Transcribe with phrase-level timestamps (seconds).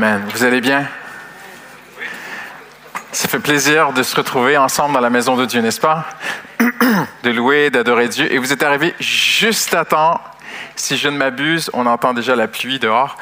[0.00, 0.86] Vous allez bien?
[3.10, 6.06] Ça fait plaisir de se retrouver ensemble dans la maison de Dieu, n'est-ce pas?
[7.24, 8.32] De louer, d'adorer Dieu.
[8.32, 10.20] Et vous êtes arrivés juste à temps.
[10.76, 13.16] Si je ne m'abuse, on entend déjà la pluie dehors.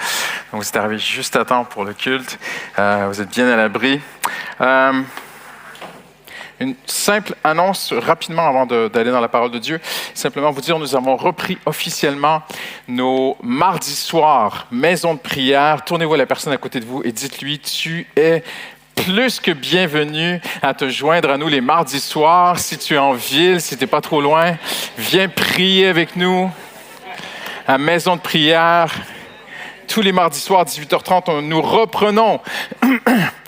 [0.53, 2.39] Donc vous êtes arrivés juste à temps pour le culte.
[2.79, 4.03] Euh, vous êtes bien à l'abri.
[4.61, 5.01] Euh,
[6.61, 9.81] une simple annonce rapidement avant d'aller dans la parole de Dieu.
[10.15, 12.43] Simplement vous dire, nous avons repris officiellement
[12.89, 15.85] nos mardis soirs, maison de prière.
[15.85, 18.43] Tournez-vous à la personne à côté de vous et dites-lui, tu es
[18.95, 22.59] plus que bienvenu à te joindre à nous les mardis soirs.
[22.59, 24.57] Si tu es en ville, si tu n'es pas trop loin,
[24.97, 26.51] viens prier avec nous
[27.69, 28.93] à maison de prière.
[29.87, 32.41] Tous les mardis soirs, 18h30, nous reprenons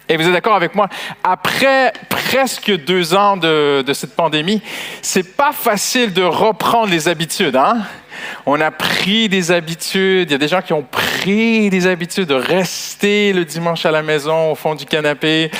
[0.08, 0.88] et vous êtes d'accord avec moi?
[1.22, 4.62] Après presque deux ans de, de cette pandémie,
[5.02, 7.78] c'est pas facile de reprendre les habitudes, hein?
[8.46, 10.28] On a pris des habitudes.
[10.28, 13.92] Il y a des gens qui ont pris des habitudes de rester le dimanche à
[13.92, 15.50] la maison, au fond du canapé.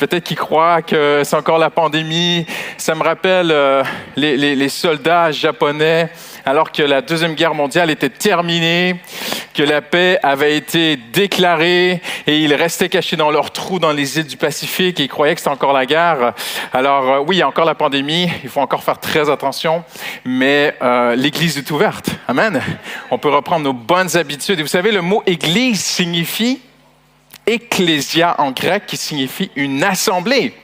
[0.00, 2.46] Peut-être qu'ils croient que c'est encore la pandémie.
[2.78, 3.84] Ça me rappelle euh,
[4.16, 6.10] les, les, les soldats japonais
[6.44, 8.96] alors que la Deuxième Guerre mondiale était terminée,
[9.54, 14.18] que la paix avait été déclarée et ils restaient cachés dans leurs trous dans les
[14.18, 16.34] îles du Pacifique et ils croyaient que c'était encore la guerre.
[16.72, 19.84] Alors euh, oui, il y a encore la pandémie, il faut encore faire très attention,
[20.24, 22.10] mais euh, l'Église est ouverte.
[22.28, 22.60] Amen.
[23.10, 24.58] On peut reprendre nos bonnes habitudes.
[24.58, 26.60] Et vous savez, le mot Église signifie
[27.46, 30.54] ecclésia en grec, qui signifie une assemblée.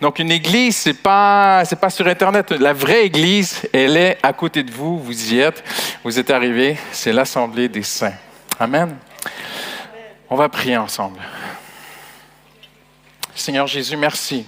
[0.00, 2.52] Donc, une église, c'est pas, c'est pas sur Internet.
[2.52, 4.98] La vraie église, elle est à côté de vous.
[4.98, 5.64] Vous y êtes.
[6.04, 6.76] Vous êtes arrivés.
[6.92, 8.14] C'est l'assemblée des saints.
[8.60, 8.96] Amen.
[10.30, 11.20] On va prier ensemble.
[13.34, 14.46] Seigneur Jésus, merci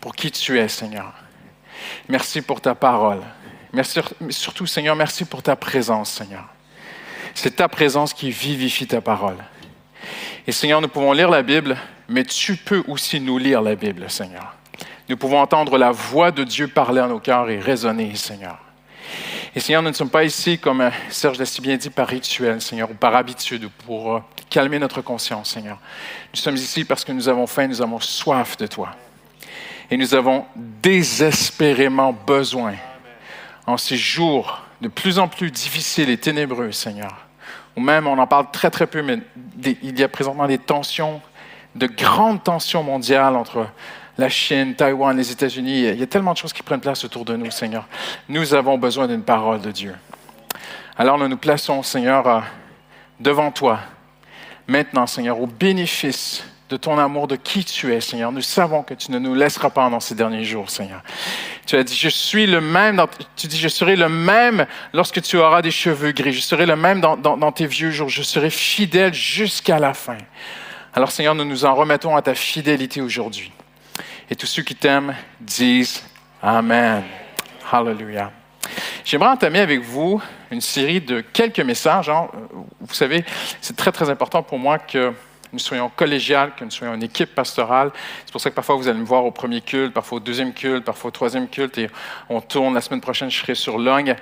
[0.00, 1.12] pour qui tu es, Seigneur.
[2.08, 3.22] Merci pour ta parole.
[3.72, 4.00] Merci,
[4.30, 6.44] surtout, Seigneur, merci pour ta présence, Seigneur.
[7.34, 9.36] C'est ta présence qui vivifie ta parole.
[10.46, 11.76] Et Seigneur, nous pouvons lire la Bible,
[12.08, 14.54] mais tu peux aussi nous lire la Bible, Seigneur.
[15.08, 18.58] Nous pouvons entendre la voix de Dieu parler à nos cœurs et résonner, Seigneur.
[19.54, 22.08] Et Seigneur, nous ne sommes pas ici, comme euh, Serge l'a si bien dit, par
[22.08, 24.20] rituel, Seigneur, ou par habitude, ou pour euh,
[24.50, 25.78] calmer notre conscience, Seigneur.
[26.34, 28.90] Nous sommes ici parce que nous avons faim, nous avons soif de toi.
[29.90, 32.74] Et nous avons désespérément besoin,
[33.66, 37.26] en ces jours de plus en plus difficiles et ténébreux, Seigneur,
[37.76, 39.18] ou même, on en parle très très peu, mais
[39.64, 41.22] il y a présentement des tensions
[41.78, 43.68] de grandes tensions mondiales entre
[44.18, 45.88] la Chine, Taïwan, les États-Unis.
[45.88, 47.86] Il y a tellement de choses qui prennent place autour de nous, Seigneur.
[48.28, 49.94] Nous avons besoin d'une parole de Dieu.
[50.96, 52.40] Alors nous nous plaçons, Seigneur, euh,
[53.20, 53.78] devant toi,
[54.66, 58.32] maintenant, Seigneur, au bénéfice de ton amour, de qui tu es, Seigneur.
[58.32, 61.02] Nous savons que tu ne nous laisseras pas dans ces derniers jours, Seigneur.
[61.64, 63.02] Tu as dit, je suis le même,
[63.36, 66.32] tu dis, je serai le même lorsque tu auras des cheveux gris.
[66.32, 68.08] Je serai le même dans, dans tes vieux jours.
[68.08, 70.18] Je serai fidèle jusqu'à la fin.
[70.94, 73.52] Alors Seigneur, nous nous en remettons à ta fidélité aujourd'hui.
[74.30, 76.02] Et tous ceux qui t'aiment disent
[76.42, 77.02] Amen.
[77.70, 78.32] Hallelujah.
[79.04, 82.08] J'aimerais entamer avec vous une série de quelques messages.
[82.08, 82.28] Hein.
[82.80, 83.24] Vous savez,
[83.60, 85.12] c'est très, très important pour moi que
[85.52, 87.90] nous soyons collégiales, que nous soyons une équipe pastorale.
[88.24, 90.52] C'est pour ça que parfois vous allez me voir au premier culte, parfois au deuxième
[90.52, 91.88] culte, parfois au troisième culte, et
[92.28, 92.74] on tourne.
[92.74, 94.14] La semaine prochaine, je serai sur Longue.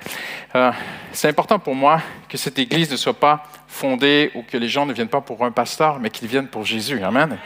[0.55, 0.71] Euh,
[1.11, 4.85] c'est important pour moi que cette Église ne soit pas fondée ou que les gens
[4.85, 7.01] ne viennent pas pour un pasteur, mais qu'ils viennent pour Jésus.
[7.03, 7.37] Amen.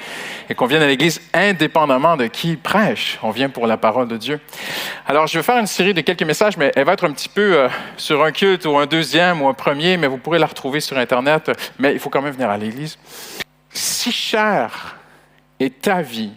[0.50, 3.18] Et qu'on vienne à l'Église indépendamment de qui prêche.
[3.24, 4.40] On vient pour la parole de Dieu.
[5.08, 7.30] Alors, je vais faire une série de quelques messages, mais elle va être un petit
[7.30, 10.48] peu euh, sur un culte ou un deuxième ou un premier, mais vous pourrez la
[10.48, 11.52] retrouver sur Internet.
[11.80, 12.98] Mais il faut quand même venir à l'Église
[13.74, 14.98] si cher
[15.60, 16.34] est ta vie,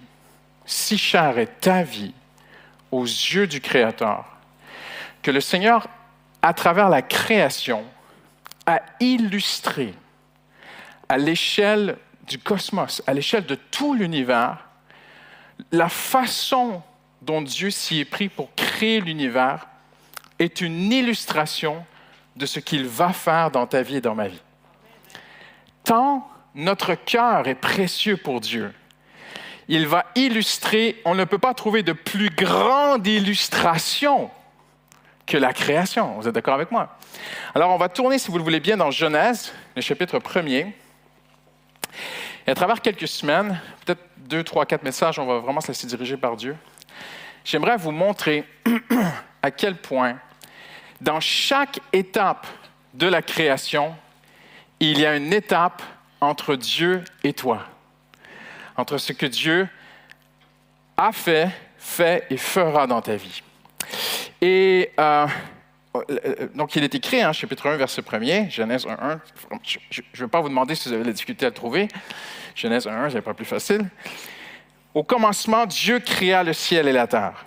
[0.67, 2.15] si cher est ta vie
[2.91, 4.25] aux yeux du Créateur,
[5.23, 5.89] que le Seigneur,
[6.43, 7.85] à travers la création,
[8.67, 9.95] a illustré
[11.09, 11.97] à l'échelle
[12.27, 14.69] du cosmos, à l'échelle de tout l'univers,
[15.73, 16.83] la façon
[17.23, 19.67] dont Dieu s'y est pris pour créer l'univers
[20.39, 21.85] est une illustration
[22.37, 24.43] de ce qu'il va faire dans ta vie et dans ma vie.
[25.85, 28.73] Tant notre cœur est précieux pour Dieu.
[29.69, 34.31] Il va illustrer, on ne peut pas trouver de plus grande illustration
[35.27, 36.15] que la création.
[36.21, 36.99] Vous êtes d'accord avec moi?
[37.55, 40.73] Alors, on va tourner, si vous le voulez bien, dans Genèse, le chapitre 1er.
[42.47, 45.87] Et à travers quelques semaines, peut-être deux, trois, quatre messages, on va vraiment se laisser
[45.87, 46.57] diriger par Dieu.
[47.45, 48.45] J'aimerais vous montrer
[49.43, 50.19] à quel point,
[51.01, 52.47] dans chaque étape
[52.93, 53.95] de la création,
[54.81, 55.83] il y a une étape
[56.25, 57.67] entre Dieu et toi,
[58.77, 59.69] entre ce que Dieu
[60.97, 63.43] a fait, fait et fera dans ta vie.
[64.41, 65.27] Et euh,
[66.55, 69.21] donc, il est écrit, hein, chapitre 1, verset 1er, Genèse 1, 1.
[69.63, 71.89] Je ne vais pas vous demander si vous avez la difficulté à le trouver.
[72.55, 73.89] Genèse 1, 1, c'est pas plus facile.
[74.93, 77.47] Au commencement, Dieu créa le ciel et la terre.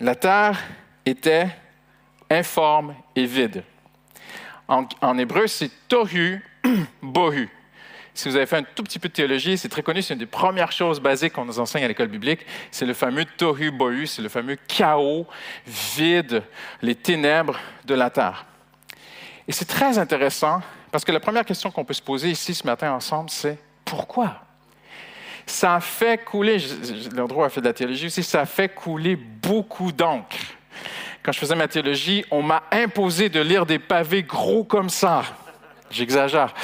[0.00, 0.60] La terre
[1.06, 1.48] était
[2.28, 3.62] informe et vide.
[4.66, 6.42] En, en hébreu, c'est tohu
[7.02, 7.48] bohu.
[8.14, 10.20] Si vous avez fait un tout petit peu de théologie, c'est très connu, c'est une
[10.20, 12.46] des premières choses basiques qu'on nous enseigne à l'école biblique.
[12.70, 15.26] C'est le fameux tohu bohu, c'est le fameux chaos,
[15.66, 16.44] vide,
[16.80, 18.46] les ténèbres de la terre.
[19.48, 20.62] Et c'est très intéressant
[20.92, 24.42] parce que la première question qu'on peut se poser ici ce matin ensemble, c'est pourquoi?
[25.44, 26.58] Ça a fait couler,
[27.14, 30.38] l'endroit a fait de la théologie aussi, ça a fait couler beaucoup d'encre.
[31.24, 35.24] Quand je faisais ma théologie, on m'a imposé de lire des pavés gros comme ça
[35.90, 36.54] j'exagère,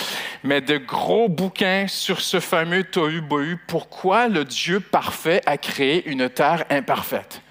[0.43, 3.59] mais de gros bouquins sur ce fameux tohu bohu.
[3.67, 7.43] Pourquoi le Dieu parfait a créé une terre imparfaite?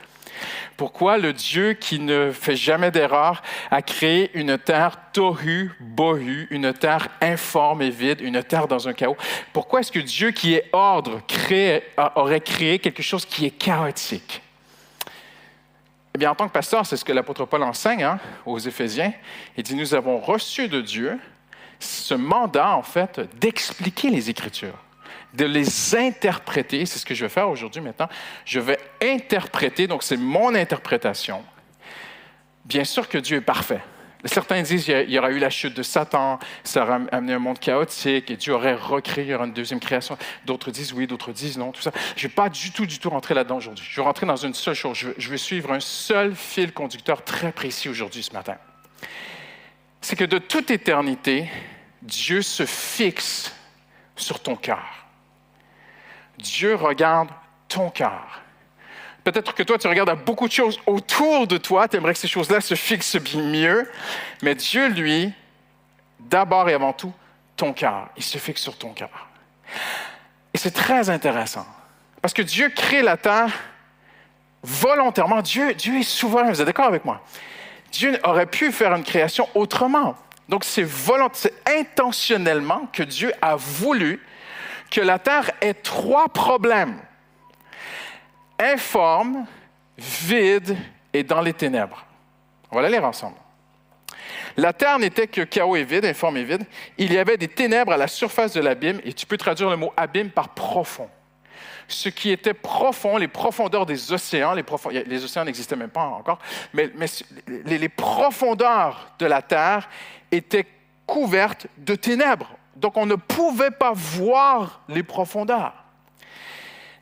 [0.78, 6.72] Pourquoi le Dieu qui ne fait jamais d'erreur a créé une terre tohu bohu, une
[6.72, 9.18] terre informe et vide, une terre dans un chaos?
[9.52, 11.22] Pourquoi est-ce que Dieu qui est ordre
[12.16, 14.42] aurait créé quelque chose qui est chaotique?
[16.16, 19.14] Eh bien, en tant que pasteur, c'est ce que l'apôtre Paul enseigne hein, aux Éphésiens.
[19.58, 21.20] Il dit, nous avons reçu de Dieu
[21.80, 24.78] ce mandat, en fait, d'expliquer les Écritures,
[25.34, 26.86] de les interpréter.
[26.86, 28.10] C'est ce que je vais faire aujourd'hui maintenant.
[28.46, 31.44] Je vais interpréter, donc c'est mon interprétation.
[32.66, 33.82] Bien sûr que Dieu est parfait.
[34.26, 37.58] Certains disent qu'il y aura eu la chute de Satan, ça aurait amené un monde
[37.58, 40.18] chaotique et Dieu aurait recréé une deuxième création.
[40.46, 41.92] D'autres disent oui, d'autres disent non, tout ça.
[42.18, 43.88] Je ne vais pas du tout, du tout rentrer là-dedans aujourd'hui.
[43.90, 44.98] Je vais rentrer dans une seule chose.
[45.18, 48.58] Je vais suivre un seul fil conducteur très précis aujourd'hui, ce matin
[50.10, 51.48] c'est que de toute éternité,
[52.02, 53.54] Dieu se fixe
[54.16, 55.06] sur ton cœur.
[56.40, 57.30] Dieu regarde
[57.68, 58.42] ton cœur.
[59.24, 62.20] Peut-être que toi, tu regardes à beaucoup de choses autour de toi, tu aimerais que
[62.20, 63.92] ces choses-là se fixent bien mieux,
[64.42, 65.32] mais Dieu, lui,
[66.22, 67.14] d'abord et avant tout,
[67.56, 68.10] ton cœur.
[68.18, 69.28] Il se fixe sur ton cœur.
[70.56, 71.68] Et c'est très intéressant,
[72.20, 73.52] parce que Dieu crée la terre
[74.64, 75.44] volontairement.
[75.44, 77.22] Dieu, Dieu est souverain, vous êtes d'accord avec moi?
[77.92, 80.16] Dieu aurait pu faire une création autrement.
[80.48, 80.86] Donc c'est
[81.68, 84.20] intentionnellement que Dieu a voulu
[84.90, 87.00] que la terre ait trois problèmes
[88.60, 89.46] informe,
[89.98, 90.78] vide
[91.14, 92.06] et dans les ténèbres.
[92.72, 93.38] On va les lire ensemble.
[94.58, 96.66] La terre n'était que chaos et vide, informe et vide.
[96.98, 99.78] Il y avait des ténèbres à la surface de l'abîme, et tu peux traduire le
[99.78, 101.10] mot abîme par profond
[101.90, 106.40] ce qui était profond, les profondeurs des océans, les, océans n'existaient même pas encore,
[106.74, 106.92] mais,
[107.48, 109.90] les, profondeurs de la terre
[110.32, 110.68] étaient
[111.06, 112.50] couvertes de ténèbres.
[112.76, 115.74] Donc on ne pouvait pas voir les profondeurs.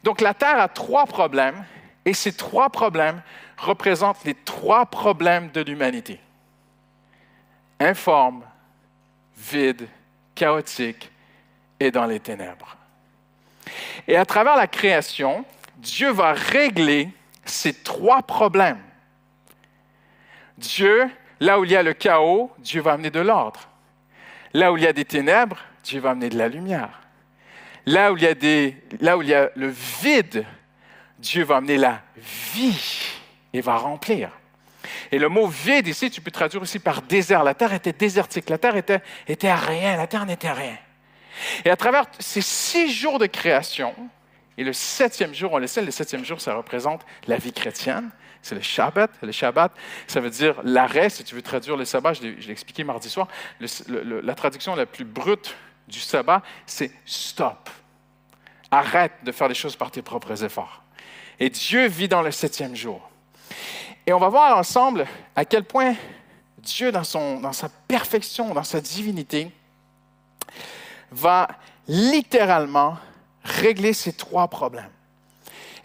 [0.03, 1.65] Donc la terre a trois problèmes,
[2.05, 3.21] et ces trois problèmes
[3.57, 6.19] représentent les trois problèmes de l'humanité.
[7.79, 8.43] Informe,
[9.37, 9.87] vide,
[10.33, 11.11] chaotique
[11.79, 12.76] et dans les ténèbres.
[14.07, 15.45] Et à travers la création,
[15.77, 17.09] Dieu va régler
[17.45, 18.81] ces trois problèmes.
[20.57, 23.69] Dieu, là où il y a le chaos, Dieu va amener de l'ordre.
[24.53, 27.01] Là où il y a des ténèbres, Dieu va amener de la lumière.
[27.85, 30.45] Là où il y a, des, là où il y a le vide,
[31.19, 33.21] Dieu va amener la vie
[33.53, 34.31] et va remplir.
[35.11, 37.43] Et le mot vide ici, tu peux traduire aussi par désert.
[37.43, 40.77] La terre était désertique, la terre était, était à rien, la terre n'était rien.
[41.65, 43.93] Et à travers ces six jours de création,
[44.57, 48.09] et le septième jour, on le sait, le septième jour, ça représente la vie chrétienne.
[48.41, 49.11] C'est le Shabbat.
[49.21, 49.71] Le Shabbat,
[50.07, 51.09] ça veut dire l'arrêt.
[51.09, 53.27] Si tu veux traduire le sabbat, je l'ai expliqué mardi soir.
[53.59, 55.55] la traduction la plus brute
[55.87, 57.69] du sabbat, c'est stop.
[58.71, 60.83] Arrête de faire les choses par tes propres efforts.
[61.39, 63.09] Et Dieu vit dans le septième jour.
[64.05, 65.95] Et on va voir ensemble à quel point
[66.57, 69.51] Dieu, dans, son, dans sa perfection, dans sa divinité,
[71.11, 71.47] va
[71.87, 72.97] littéralement
[73.43, 74.89] régler ces trois problèmes.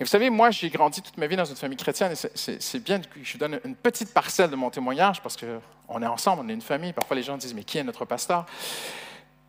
[0.00, 2.82] Et vous savez, moi, j'ai grandi toute ma vie dans une famille chrétienne et c'est
[2.82, 6.48] bien que je donne une petite parcelle de mon témoignage parce qu'on est ensemble, on
[6.48, 6.92] est une famille.
[6.92, 8.46] Parfois, les gens disent, mais qui est notre pasteur?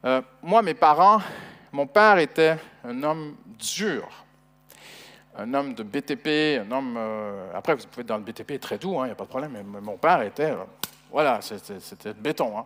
[0.06, 1.22] Euh, moi, mes parents,
[1.72, 4.08] mon père était un homme dur,
[5.38, 6.96] un homme de BTP, un homme...
[6.98, 9.24] Euh, après, vous pouvez être dans le BTP très doux, il hein, n'y a pas
[9.24, 10.52] de problème, mais mon père était...
[10.52, 10.66] Euh,
[11.10, 12.58] voilà, c'était béton.
[12.58, 12.66] Hein.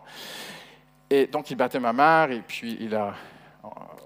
[1.10, 3.14] Et donc, il battait ma mère, et puis il a.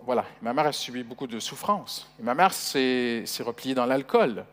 [0.04, 2.10] Voilà, ma mère a subi beaucoup de souffrances.
[2.20, 4.44] ma mère s'est repliée dans l'alcool.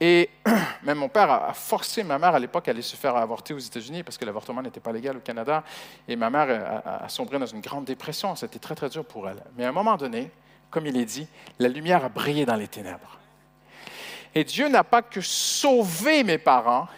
[0.00, 0.30] Et
[0.82, 3.58] même mon père a forcé ma mère à l'époque à aller se faire avorter aux
[3.58, 5.62] États-Unis parce que l'avortement n'était pas légal au Canada.
[6.06, 8.34] Et ma mère a, sombré dans une grande dépression.
[8.36, 9.42] C'était très, très dur pour elle.
[9.56, 10.30] Mais à un moment donné,
[10.70, 11.26] comme il est dit,
[11.58, 13.18] la lumière a brillé dans les ténèbres.
[14.34, 16.88] Et Dieu n'a pas que sauvé mes parents,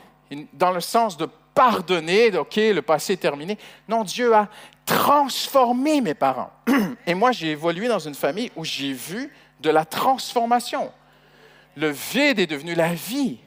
[0.53, 3.59] dans le sens de pardonné, OK, le passé est terminé.
[3.89, 4.49] Non, Dieu a
[4.87, 6.53] transformé mes parents.
[7.07, 10.93] Et moi, j'ai évolué dans une famille où j'ai vu de la transformation.
[11.77, 13.41] Le vide est devenu la vie.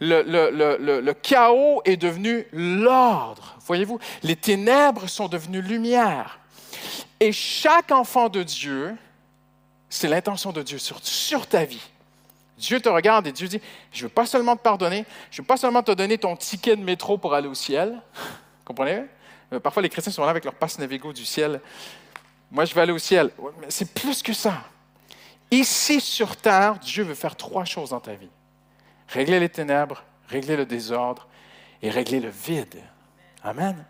[0.00, 3.58] Le, le chaos est devenu l'ordre.
[3.66, 6.40] Voyez-vous, les ténèbres sont devenues lumière.
[7.20, 8.96] Et chaque enfant de Dieu,
[9.90, 11.86] c'est l'intention de Dieu sur, sur ta vie.
[12.58, 13.60] Dieu te regarde et Dieu dit,
[13.92, 16.36] je ne veux pas seulement te pardonner, je ne veux pas seulement te donner ton
[16.36, 18.00] ticket de métro pour aller au ciel.
[18.64, 19.04] Comprenez?
[19.52, 21.60] Euh, parfois, les chrétiens sont là avec leur passe Navigo du ciel.
[22.50, 23.30] Moi, je vais aller au ciel.
[23.60, 24.64] Mais c'est plus que ça.
[25.50, 28.30] Ici, sur terre, Dieu veut faire trois choses dans ta vie.
[29.08, 31.28] Régler les ténèbres, régler le désordre
[31.82, 32.82] et régler le vide.
[33.44, 33.84] Amen.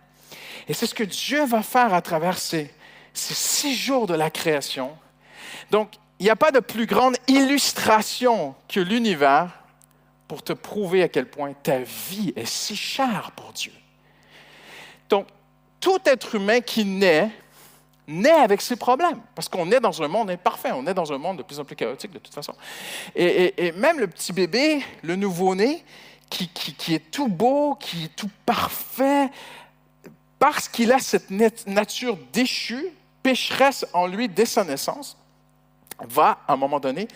[0.69, 2.71] Et c'est ce que Dieu va faire à travers ces,
[3.15, 4.97] ces six jours de la création.
[5.71, 9.51] Donc, il n'y a pas de plus grande illustration que l'univers
[10.29, 13.73] pour te prouver à quel point ta vie est si chère pour Dieu.
[15.09, 15.27] Donc,
[15.79, 17.31] tout être humain qui naît,
[18.09, 21.19] naît avec ses problèmes, parce qu'on est dans un monde imparfait, on est dans un
[21.19, 22.55] monde de plus en plus chaotique de toute façon.
[23.15, 25.85] Et, même le petit bébé, le nouveau-né,
[26.31, 29.31] qui, qui, est tout beau, qui est tout parfait,
[30.39, 32.89] parce qu'il a cette nature déchue,
[33.23, 35.17] pécheresse en lui dès sa naissance,
[36.01, 37.09] va, à un moment donné,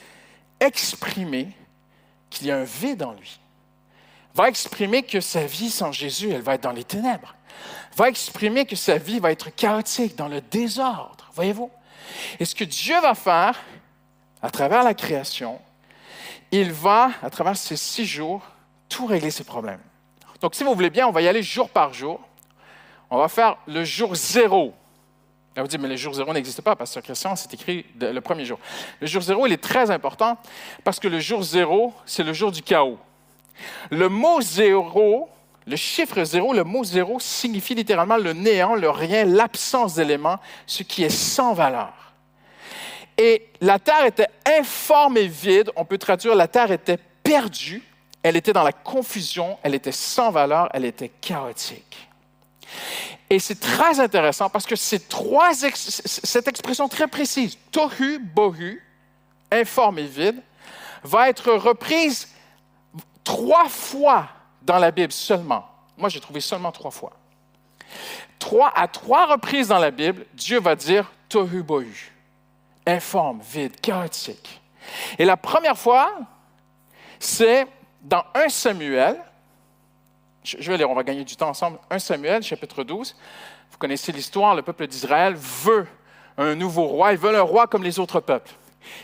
[0.60, 1.48] exprimer
[2.28, 3.40] qu'il y a un vide en lui.
[4.34, 7.34] Va exprimer que sa vie sans Jésus, elle va être dans les ténèbres.
[7.96, 11.28] Va exprimer que sa vie va être chaotique, dans le désordre.
[11.34, 11.70] Voyez-vous?
[12.38, 13.58] Et ce que Dieu va faire
[14.42, 15.60] à travers la création,
[16.52, 18.42] il va, à travers ces six jours,
[18.88, 19.80] tout régler ses problèmes.
[20.40, 22.20] Donc, si vous voulez bien, on va y aller jour par jour.
[23.10, 24.74] On va faire le jour zéro
[25.62, 28.44] vous dites, mais le jour zéro n'existe pas parce que Christian, c'est écrit le premier
[28.44, 28.58] jour.
[29.00, 30.36] Le jour zéro, il est très important
[30.84, 32.98] parce que le jour zéro, c'est le jour du chaos.
[33.90, 35.28] Le mot zéro,
[35.66, 40.82] le chiffre zéro, le mot zéro signifie littéralement le néant, le rien, l'absence d'éléments, ce
[40.82, 41.92] qui est sans valeur.
[43.18, 45.70] Et la terre était informe et vide.
[45.76, 47.82] On peut traduire la terre était perdue,
[48.22, 52.09] elle était dans la confusion, elle était sans valeur, elle était chaotique.
[53.28, 58.84] Et c'est très intéressant parce que cette expression très précise, tohu, bohu,
[59.52, 60.42] informe et vide,
[61.04, 62.28] va être reprise
[63.22, 64.28] trois fois
[64.62, 65.66] dans la Bible seulement.
[65.96, 67.12] Moi, j'ai trouvé seulement trois fois.
[68.38, 72.12] Trois, à trois reprises dans la Bible, Dieu va dire tohu, bohu,
[72.86, 74.60] informe, vide, chaotique.
[75.18, 76.18] Et la première fois,
[77.18, 77.66] c'est
[78.02, 79.22] dans 1 Samuel,
[80.44, 81.78] je vais lire, on va gagner du temps ensemble.
[81.90, 83.14] 1 Samuel, chapitre 12.
[83.70, 85.86] Vous connaissez l'histoire, le peuple d'Israël veut
[86.38, 87.12] un nouveau roi.
[87.12, 88.52] Ils veulent un roi comme les autres peuples.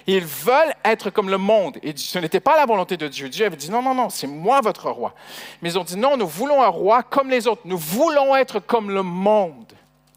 [0.07, 1.79] Ils veulent être comme le monde.
[1.83, 3.29] Et ce n'était pas la volonté de Dieu.
[3.29, 5.15] Dieu avait dit non, non, non, c'est moi votre roi.
[5.61, 7.63] Mais ils ont dit non, nous voulons un roi comme les autres.
[7.67, 9.73] Nous voulons être comme le monde.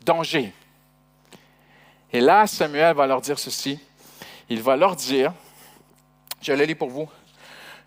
[0.06, 0.54] Danger.
[2.14, 3.80] Et là, Samuel va leur dire ceci.
[4.50, 5.34] Il va leur dire,
[6.42, 7.08] je l'ai lu pour vous,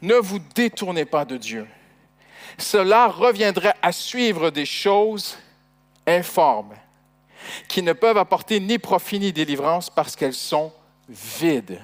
[0.03, 1.67] ne vous détournez pas de Dieu
[2.59, 5.39] cela reviendrait à suivre des choses
[6.07, 6.75] informes,
[7.69, 10.73] qui ne peuvent apporter ni profit ni délivrance parce qu'elles sont
[11.09, 11.81] vides.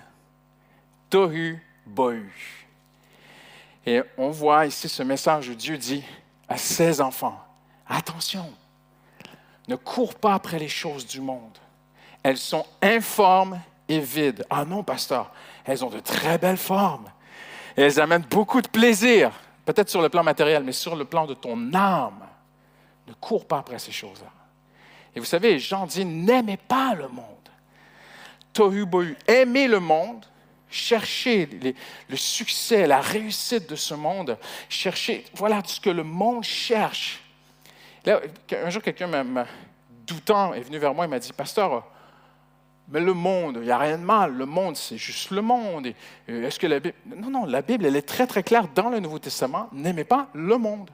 [1.11, 2.31] Tohu bohu.
[3.87, 6.05] Et on voit ici ce message où Dieu dit
[6.49, 7.43] à ses enfants,
[7.89, 8.53] attention,
[9.67, 11.57] ne cours pas après les choses du monde.
[12.23, 14.45] Elles sont informes et vides.
[14.51, 15.33] Ah non, pasteur,
[15.65, 17.11] elles ont de très belles formes.
[17.77, 19.31] Elles amènent beaucoup de plaisir.
[19.69, 22.27] Peut-être sur le plan matériel, mais sur le plan de ton âme.
[23.07, 24.33] Ne cours pas après ces choses-là.
[25.15, 27.27] Et vous savez, Jean dit, n'aimez pas le monde.
[28.55, 30.25] Tohu bohu, aimez le monde,
[30.71, 31.77] cherchez
[32.09, 34.39] le succès, la réussite de ce monde,
[34.71, 37.21] cherchez, voilà ce que le monde cherche.
[38.07, 38.23] Là,
[38.65, 39.11] un jour, quelqu'un,
[40.07, 41.85] doutant, est venu vers moi et m'a dit, Pasteur,
[42.91, 44.33] mais le monde, il n'y a rien de mal.
[44.33, 45.93] Le monde, c'est juste le monde.
[46.29, 46.95] Euh, est-ce que la Bible...
[47.17, 49.69] Non, non, la Bible, elle est très, très claire dans le Nouveau Testament.
[49.73, 50.91] N'aimez pas le monde.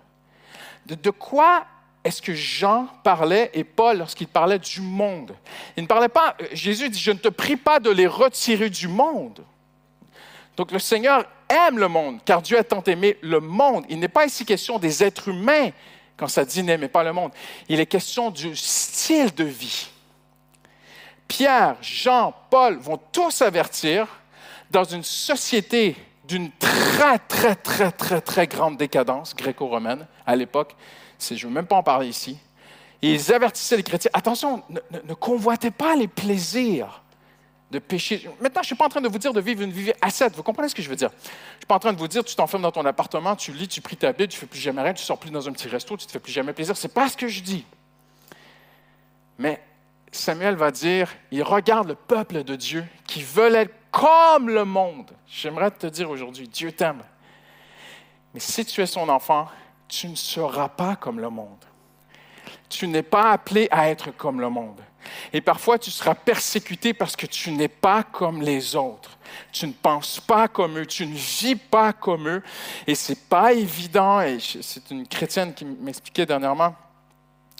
[0.86, 1.64] De, quoi
[2.02, 5.34] est-ce que Jean parlait et Paul lorsqu'il parlait du monde?
[5.76, 8.70] Il ne parlait pas, euh, Jésus dit, je ne te prie pas de les retirer
[8.70, 9.44] du monde.
[10.56, 13.84] Donc le Seigneur aime le monde, car Dieu a tant aimé le monde.
[13.88, 15.70] Il n'est pas ici question des êtres humains
[16.16, 17.32] quand ça dit n'aimez pas le monde.
[17.68, 19.88] Il est question du style de vie.
[21.28, 24.06] Pierre, Jean, Paul vont tous avertir
[24.70, 30.74] dans une société d'une très, très, très, très, très grande décadence gréco-romaine à l'époque.
[31.20, 32.38] Je ne veux même pas en parler ici.
[33.02, 37.02] ils avertissaient les chrétiens, attention, ne, convoitez pas les plaisirs
[37.70, 38.28] de péché.
[38.40, 40.34] Maintenant, je ne suis pas en train de vous dire de vivre une vie ascète.
[40.34, 41.10] Vous comprenez ce que je veux dire?
[41.10, 43.52] Je ne suis pas en train de vous dire, tu t'enfermes dans ton appartement, tu
[43.52, 45.30] lis, tu pries ta Bible, tu ne fais plus jamais rien, tu ne sors plus
[45.30, 46.76] dans un petit resto, tu ne te fais plus jamais plaisir.
[46.76, 47.64] Ce n'est pas ce que je dis.
[49.38, 49.60] Mais
[50.14, 55.10] Samuel va dire, il regarde le peuple de Dieu qui veut être comme le monde.
[55.26, 57.02] J'aimerais te dire aujourd'hui, Dieu t'aime.
[58.32, 59.48] Mais si tu es son enfant,
[59.88, 61.64] tu ne seras pas comme le monde.
[62.68, 64.80] Tu n'es pas appelé à être comme le monde.
[65.32, 69.18] Et parfois, tu seras persécuté parce que tu n'es pas comme les autres.
[69.52, 72.42] Tu ne penses pas comme eux, tu ne vis pas comme eux.
[72.86, 74.20] Et c'est pas évident.
[74.20, 76.74] Et c'est une chrétienne qui m'expliquait dernièrement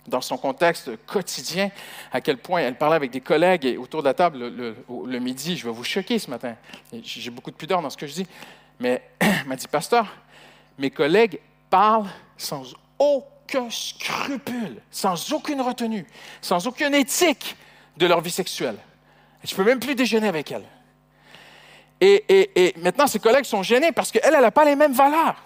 [0.07, 1.71] dans son contexte quotidien,
[2.13, 5.57] à quel point elle parlait avec des collègues et autour de la table le, midi.
[5.57, 6.57] Je vais vous choquer ce matin.
[7.03, 8.27] J'ai beaucoup de pudeur dans ce que je dis.
[8.81, 10.07] Mais elle m'a dit, pasteur,
[10.79, 16.07] mes collègues parlent sans aucun scrupule, sans aucune retenue,
[16.43, 17.57] sans aucune éthique
[17.97, 18.77] de leur vie sexuelle.
[19.45, 20.65] Je ne peux même plus déjeuner avec elles.
[22.01, 25.37] Et, et maintenant, ses collègues sont gênés parce qu'elle, elle n'a pas les mêmes valeurs.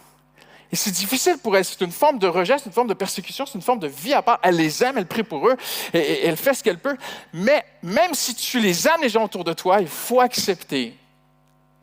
[0.71, 1.65] Et c'est difficile pour elle.
[1.65, 4.13] C'est une forme de rejet, c'est une forme de persécution, c'est une forme de vie
[4.13, 4.39] à part.
[4.43, 5.57] Elle les aime, elle prie pour eux,
[5.95, 6.97] et, elle fait ce qu'elle peut.
[7.33, 10.97] Mais même si tu les aimes, les gens autour de toi, il faut accepter,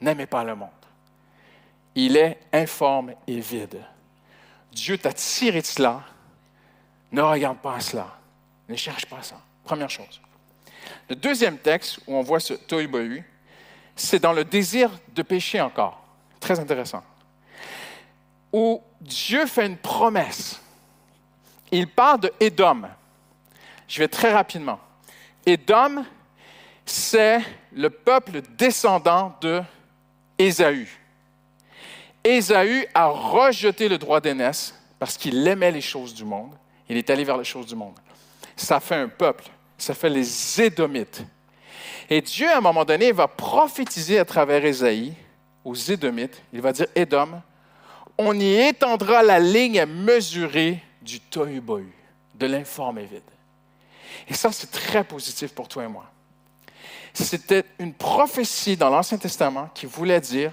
[0.02, 0.70] n'aimez pas le monde.
[1.96, 3.82] Il est informe et vide.
[4.72, 6.04] Dieu t'a tiré de cela.
[7.12, 8.18] Ne regarde pas à cela.
[8.68, 9.38] Ne cherche pas ça.
[9.64, 10.22] Première chose.
[11.10, 13.24] Le deuxième texte où on voit ce tohu
[13.96, 16.04] c'est dans le désir de pécher encore.
[16.42, 17.02] Très intéressant
[18.56, 20.62] où Dieu fait une promesse.
[21.74, 22.84] Il parle de Édom.
[23.86, 24.80] Je vais très rapidement.
[25.46, 26.06] Édom,
[26.86, 27.42] c'est
[27.74, 29.62] le peuple descendant de
[30.38, 30.88] Ésaü.
[32.24, 36.56] Ésaü a rejeté le droit d'aînesse parce qu'il aimait les choses du monde.
[36.88, 38.00] Il est allé vers les choses du monde.
[38.56, 39.44] Ça fait un peuple.
[39.78, 41.26] Ça fait les Édomites.
[42.10, 45.14] Et Dieu, à un moment donné, va prophétiser à travers Ésaïe
[45.66, 46.42] aux Édomites.
[46.54, 47.42] Il va dire Édom,
[48.18, 51.88] on y étendra la ligne à mesurer du tohu-bohu,
[52.34, 53.22] de l'informe vide.
[54.28, 56.06] Et ça, c'est très positif pour toi et moi.
[57.14, 60.52] C'était une prophétie dans l'Ancien Testament qui voulait dire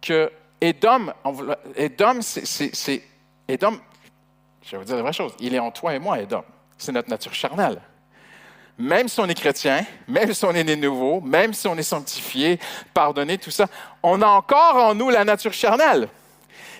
[0.00, 1.12] que Édom,
[1.76, 3.02] Édom, c'est,
[3.48, 3.78] Édom,
[4.62, 6.44] je vais vous dire la vraie chose, il est en toi et moi, Édom.
[6.76, 7.80] C'est notre nature charnelle.
[8.78, 11.82] Même si on est chrétien, même si on est né nouveau, même si on est
[11.82, 12.58] sanctifié,
[12.92, 13.66] pardonné, tout ça,
[14.02, 16.08] on a encore en nous la nature charnelle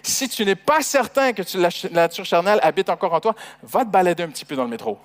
[0.07, 3.91] si tu n'es pas certain que la nature charnelle habite encore en toi, va te
[3.91, 4.99] balader un petit peu dans le métro.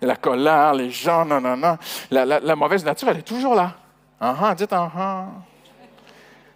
[0.00, 1.78] La colère, les gens, non, non, non.
[2.10, 3.76] La, mauvaise nature, elle est toujours là.
[4.20, 5.26] Ah, ah dites ah, ah.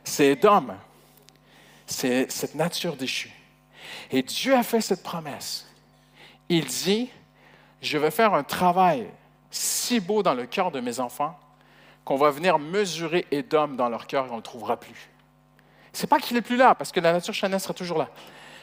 [0.05, 0.77] C'est d'homme.
[1.87, 3.33] C'est cette nature déchue.
[4.11, 5.66] Et Dieu a fait cette promesse.
[6.49, 7.11] Il dit,
[7.81, 9.07] je vais faire un travail
[9.51, 11.38] si beau dans le cœur de mes enfants
[12.05, 15.12] qu'on va venir mesurer Édom dans leur cœur et on ne le trouvera plus.
[15.92, 18.09] C'est pas qu'il est plus là, parce que la nature charnelle sera toujours là.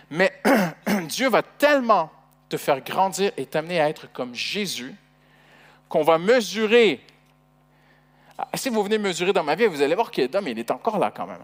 [0.09, 0.41] Mais
[1.07, 2.11] Dieu va tellement
[2.47, 4.95] te faire grandir et t'amener à être comme Jésus
[5.87, 7.05] qu'on va mesurer.
[8.37, 10.97] Ah, si vous venez mesurer dans ma vie, vous allez voir qu'Edom, il est encore
[10.97, 11.43] là quand même.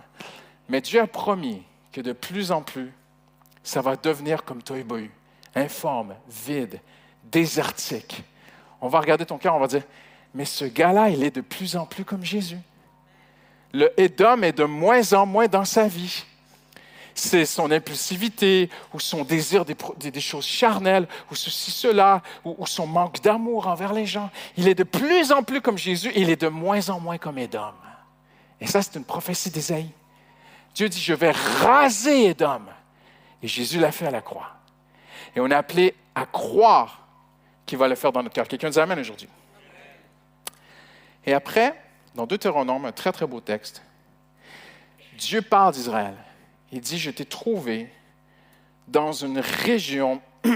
[0.67, 2.91] Mais Dieu a promis que de plus en plus,
[3.63, 4.85] ça va devenir comme toi et
[5.55, 6.79] informe, vide,
[7.23, 8.23] désertique.
[8.81, 9.83] On va regarder ton cœur, on va dire,
[10.33, 12.59] mais ce gars-là, il est de plus en plus comme Jésus
[13.75, 16.23] le Édom est de moins en moins dans sa vie.
[17.13, 23.21] C'est son impulsivité ou son désir des, choses charnelles ou ceci, cela, ou, son manque
[23.21, 24.29] d'amour envers les gens.
[24.57, 27.17] Il est de plus en plus comme Jésus et il est de moins en moins
[27.17, 27.73] comme Édom.
[28.59, 29.91] Et ça, c'est une prophétie d'Ésaïe.
[30.73, 32.61] Dieu dit, je vais raser Édom.
[33.43, 34.51] Et Jésus l'a fait à la croix.
[35.35, 37.05] Et on est appelé à croire
[37.65, 38.47] qu'il va le faire dans notre cœur.
[38.47, 39.29] Quelqu'un nous amène aujourd'hui.
[41.25, 41.75] Et après,
[42.15, 43.83] dans Deutéronome, un très très beau texte,
[45.17, 46.15] Dieu parle d'Israël.
[46.71, 47.91] Il dit, je t'ai trouvé
[48.87, 50.21] dans une région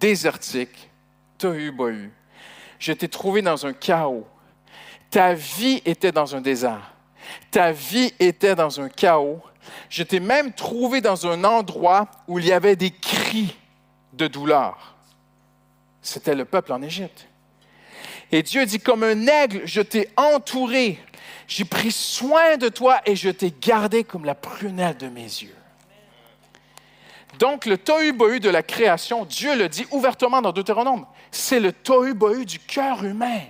[0.00, 0.90] désertique,
[1.38, 2.12] tohu bohu.
[2.78, 4.26] Je t'ai trouvé dans un chaos.
[5.10, 6.92] Ta vie était dans un désert.
[7.50, 9.40] Ta vie était dans un chaos.
[9.88, 13.56] Je t'ai même trouvé dans un endroit où il y avait des cris
[14.12, 14.96] de douleur.
[16.02, 17.28] C'était le peuple en Égypte.
[18.36, 20.98] Et Dieu dit, comme un aigle, je t'ai entouré,
[21.48, 25.56] j'ai pris soin de toi et je t'ai gardé comme la prunelle de mes yeux.
[27.38, 32.44] Donc, le tohu-bohu de la création, Dieu le dit ouvertement dans Deutéronome, c'est le tohu-bohu
[32.44, 33.40] du cœur humain.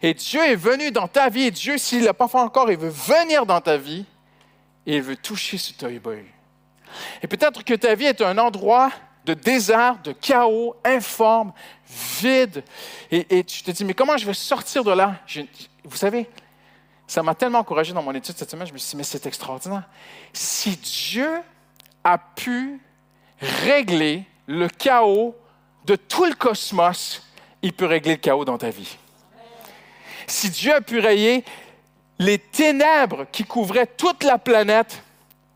[0.00, 2.70] Et Dieu est venu dans ta vie, et Dieu, s'il ne l'a pas fait encore,
[2.70, 4.04] il veut venir dans ta vie
[4.86, 6.24] et il veut toucher ce tohu-bohu.
[7.20, 8.92] Et peut-être que ta vie est un endroit
[9.24, 11.52] de désert, de chaos, informe,
[12.20, 12.64] vide.
[13.10, 15.16] Et, tu te dis, mais comment je vais sortir de là?
[15.84, 16.28] vous savez,
[17.06, 19.26] ça m'a tellement encouragé dans mon étude cette semaine, je me suis dit, mais c'est
[19.26, 19.84] extraordinaire.
[20.32, 21.40] Si Dieu
[22.04, 22.80] a pu
[23.40, 25.36] régler le chaos
[25.84, 27.22] de tout le cosmos,
[27.62, 28.96] il peut régler le chaos dans ta vie.
[30.26, 31.44] Si Dieu a pu rayer
[32.18, 35.02] les ténèbres qui couvraient toute la planète,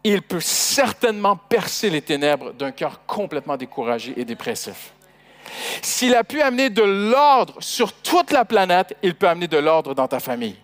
[0.08, 4.92] il peut certainement percer les ténèbres d'un cœur complètement découragé et dépressif.
[5.82, 9.94] S'il a pu amener de l'ordre sur toute la planète, il peut amener de l'ordre
[9.94, 10.54] dans ta famille,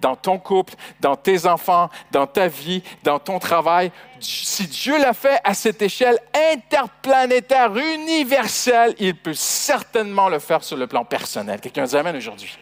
[0.00, 3.90] dans ton couple, dans tes enfants, dans ta vie, dans ton travail.
[4.20, 6.18] Si Dieu l'a fait à cette échelle
[6.52, 11.60] interplanétaire, universelle, il peut certainement le faire sur le plan personnel.
[11.60, 12.56] Quelqu'un nous amène aujourd'hui.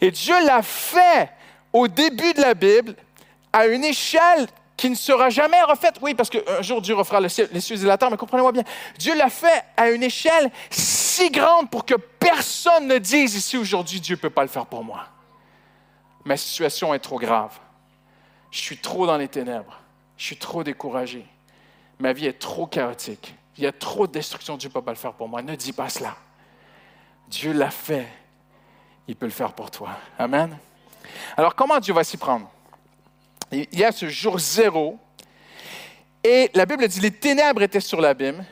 [0.00, 1.30] Et Dieu l'a fait
[1.72, 2.96] au début de la Bible
[3.52, 4.48] à une échelle
[4.84, 5.96] qui ne sera jamais refaite.
[6.02, 8.64] Oui, parce qu'un jour Dieu refera les cieux et la terre, mais comprenez-moi bien,
[8.98, 13.98] Dieu l'a fait à une échelle si grande pour que personne ne dise ici aujourd'hui,
[13.98, 15.06] Dieu ne peut pas le faire pour moi.
[16.26, 17.58] Ma situation est trop grave.
[18.50, 19.80] Je suis trop dans les ténèbres.
[20.18, 21.26] Je suis trop découragé.
[21.98, 23.34] Ma vie est trop chaotique.
[23.56, 24.58] Il y a trop de destruction.
[24.58, 25.40] Dieu ne peut pas le faire pour moi.
[25.40, 26.14] Ne dis pas cela.
[27.28, 28.06] Dieu l'a fait.
[29.08, 29.92] Il peut le faire pour toi.
[30.18, 30.58] Amen.
[31.38, 32.50] Alors, comment Dieu va s'y prendre?
[33.54, 34.98] Il y a ce jour zéro,
[36.22, 38.44] et la Bible dit les ténèbres étaient sur l'abîme,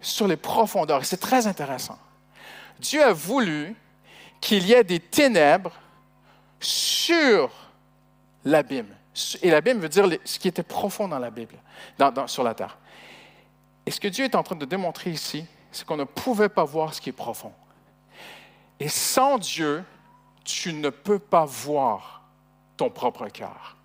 [0.00, 1.04] sur les profondeurs.
[1.04, 1.98] C'est très intéressant.
[2.80, 3.76] Dieu a voulu
[4.40, 5.72] qu'il y ait des ténèbres
[6.58, 7.50] sur
[8.44, 8.88] l'abîme.
[9.42, 11.54] Et l'abîme veut dire ce qui était profond dans la Bible,
[12.26, 12.78] sur la terre.
[13.84, 16.64] Et ce que Dieu est en train de démontrer ici, c'est qu'on ne pouvait pas
[16.64, 17.52] voir ce qui est profond.
[18.80, 19.84] Et sans Dieu,
[20.44, 22.22] tu ne peux pas voir
[22.76, 23.76] ton propre cœur.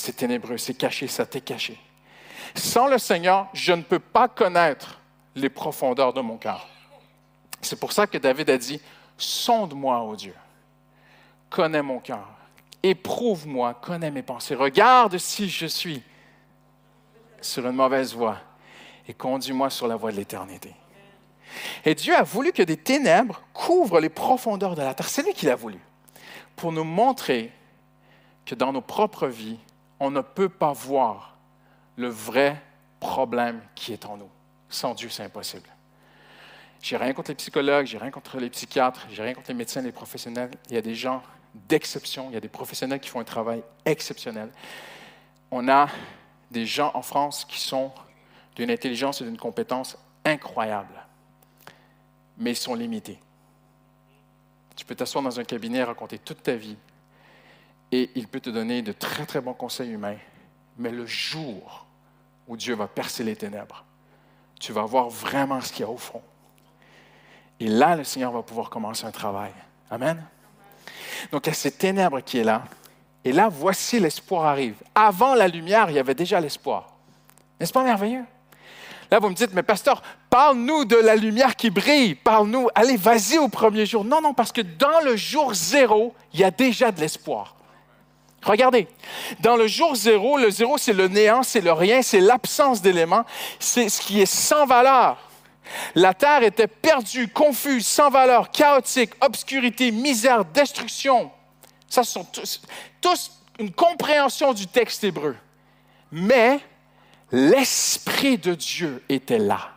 [0.00, 1.78] C'est ténébreux, c'est caché, ça t'est caché.
[2.54, 4.98] Sans le Seigneur, je ne peux pas connaître
[5.34, 6.66] les profondeurs de mon cœur.
[7.60, 8.80] C'est pour ça que David a dit,
[9.18, 10.34] sonde-moi, ô Dieu,
[11.50, 12.26] connais mon cœur,
[12.82, 16.02] éprouve-moi, connais mes pensées, regarde si je suis
[17.42, 18.38] sur une mauvaise voie
[19.06, 20.74] et conduis-moi sur la voie de l'éternité.
[21.84, 25.10] Et Dieu a voulu que des ténèbres couvrent les profondeurs de la terre.
[25.10, 25.78] C'est lui qui l'a voulu.
[26.56, 27.52] Pour nous montrer
[28.46, 29.58] que dans nos propres vies,
[30.00, 31.36] on ne peut pas voir
[31.96, 32.60] le vrai
[32.98, 34.30] problème qui est en nous.
[34.68, 35.68] Sans Dieu, c'est impossible.
[36.82, 39.82] J'ai rien contre les psychologues, j'ai rien contre les psychiatres, j'ai rien contre les médecins,
[39.82, 40.50] les professionnels.
[40.68, 41.22] Il y a des gens
[41.54, 44.50] d'exception, il y a des professionnels qui font un travail exceptionnel.
[45.50, 45.88] On a
[46.50, 47.92] des gens en France qui sont
[48.56, 51.00] d'une intelligence et d'une compétence incroyables
[52.40, 53.20] mais ils sont limités.
[54.74, 56.76] Tu peux t'asseoir dans un cabinet, raconter toute ta vie,
[57.92, 60.16] et il peut te donner de très, très bons conseils humains.
[60.78, 61.86] Mais le jour
[62.46, 63.84] où Dieu va percer les ténèbres,
[64.58, 66.22] tu vas voir vraiment ce qu'il y a au fond.
[67.58, 69.52] Et là, le Seigneur va pouvoir commencer un travail.
[69.90, 70.22] Amen.
[71.32, 72.64] Donc, il y a ces ténèbres qui est là.
[73.24, 74.76] Et là, voici l'espoir arrive.
[74.94, 76.94] Avant la lumière, il y avait déjà l'espoir.
[77.58, 78.24] N'est-ce pas merveilleux?
[79.10, 83.38] Là, vous me dites, mais pasteur, parle-nous de la lumière qui brille, parle-nous, allez, vas-y
[83.38, 84.04] au premier jour.
[84.04, 87.56] Non, non, parce que dans le jour zéro, il y a déjà de l'espoir.
[88.42, 88.88] Regardez,
[89.40, 93.24] dans le jour zéro, le zéro, c'est le néant, c'est le rien, c'est l'absence d'éléments,
[93.58, 95.18] c'est ce qui est sans valeur.
[95.94, 101.30] La terre était perdue, confuse, sans valeur, chaotique, obscurité, misère, destruction.
[101.88, 102.62] Ça, ce sont tous,
[103.00, 105.36] tous une compréhension du texte hébreu.
[106.10, 106.60] Mais
[107.30, 109.70] l'Esprit de Dieu était là.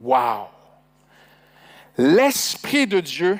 [0.00, 0.48] Wow!
[1.96, 3.38] L'Esprit de Dieu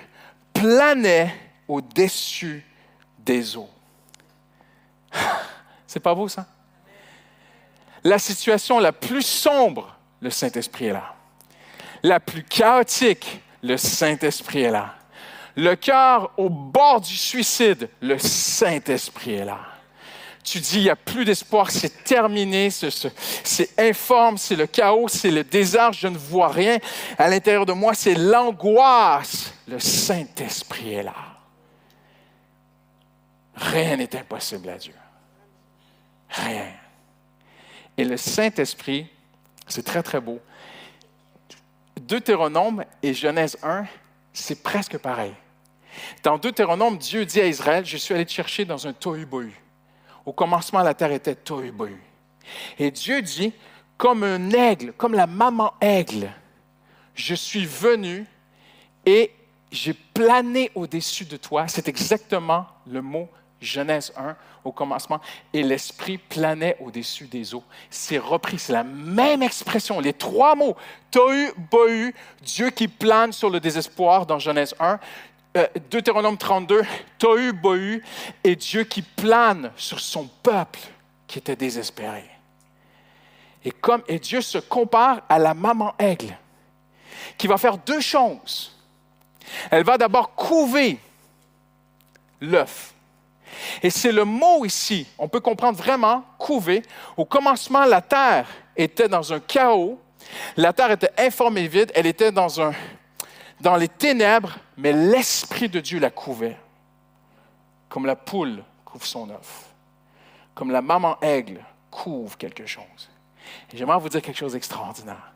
[0.55, 1.35] planait
[1.66, 2.64] au-dessus
[3.24, 3.70] des eaux.
[5.87, 6.46] C'est pas beau ça?
[8.04, 11.14] La situation la plus sombre, le Saint-Esprit est là.
[12.02, 14.94] La plus chaotique, le Saint-Esprit est là.
[15.54, 19.61] Le cœur au bord du suicide, le Saint-Esprit est là
[20.44, 25.30] tu dis, il n'y a plus d'espoir, c'est terminé, c'est informe, c'est le chaos, c'est
[25.30, 26.78] le désert, je ne vois rien.
[27.16, 29.52] À l'intérieur de moi, c'est l'angoisse.
[29.68, 31.14] Le Saint-Esprit est là.
[33.54, 34.94] Rien n'est impossible à Dieu.
[36.28, 36.72] Rien.
[37.96, 39.06] Et le Saint-Esprit,
[39.66, 40.40] c'est très, très beau.
[42.00, 43.84] Deutéronome et Genèse 1,
[44.32, 45.34] c'est presque pareil.
[46.22, 49.52] Dans Deutéronome, Dieu dit à Israël, je suis allé te chercher dans un tohu-bohu.
[50.24, 51.72] Au commencement, la terre était tohu
[52.78, 53.52] Et Dieu dit,
[53.98, 56.32] comme un aigle, comme la maman aigle,
[57.14, 58.26] je suis venu
[59.04, 59.32] et
[59.70, 61.68] j'ai plané au-dessus de toi.
[61.68, 63.28] C'est exactement le mot
[63.62, 65.20] Genèse 1, au commencement,
[65.53, 67.64] et l'Esprit planait au-dessus des eaux.
[67.90, 70.77] C'est repris, c'est la même expression, les trois mots.
[71.11, 74.98] Tohu, Bohu, Dieu qui plane sur le désespoir dans Genèse 1.
[75.57, 76.83] Euh, Deutéronome 32,
[77.18, 78.03] Tohu, Bohu,
[78.42, 80.81] et Dieu qui plane sur son peuple
[81.27, 82.25] qui était désespéré.
[83.64, 86.37] Et, comme, et Dieu se compare à la maman aigle,
[87.38, 88.77] qui va faire deux choses.
[89.70, 90.98] Elle va d'abord couver
[92.40, 92.91] l'œuf.
[93.82, 96.82] Et c'est le mot ici, on peut comprendre vraiment couver.
[97.16, 100.00] Au commencement, la terre était dans un chaos,
[100.56, 102.72] la terre était informée vide, elle était dans, un,
[103.60, 106.56] dans les ténèbres, mais l'Esprit de Dieu la couvait,
[107.88, 109.66] comme la poule couvre son œuf,
[110.54, 111.60] comme la maman aigle
[111.90, 113.10] couvre quelque chose.
[113.72, 115.32] Et j'aimerais vous dire quelque chose d'extraordinaire.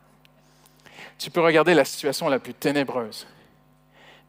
[1.17, 3.27] Tu peux regarder la situation la plus ténébreuse,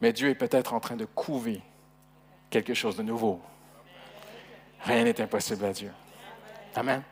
[0.00, 1.60] mais Dieu est peut-être en train de couver
[2.50, 3.40] quelque chose de nouveau.
[4.84, 5.92] Rien n'est impossible à Dieu.
[6.74, 7.02] Amen.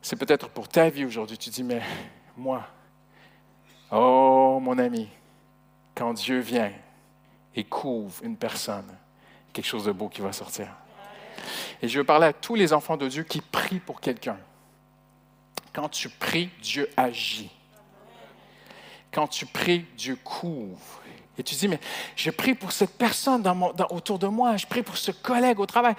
[0.00, 1.38] C'est peut-être pour ta vie aujourd'hui.
[1.38, 1.82] Tu dis, mais
[2.36, 2.66] moi,
[3.90, 5.08] oh mon ami,
[5.94, 6.72] quand Dieu vient
[7.54, 8.96] et couvre une personne,
[9.52, 10.68] quelque chose de beau qui va sortir.
[11.82, 14.38] Et je veux parler à tous les enfants de Dieu qui prient pour quelqu'un.
[15.72, 17.50] Quand tu pries, Dieu agit.
[19.10, 21.01] Quand tu pries, Dieu couvre.
[21.38, 21.80] Et tu dis, mais
[22.14, 23.42] je prie pour cette personne
[23.90, 25.94] autour de moi, je prie pour ce collègue au travail.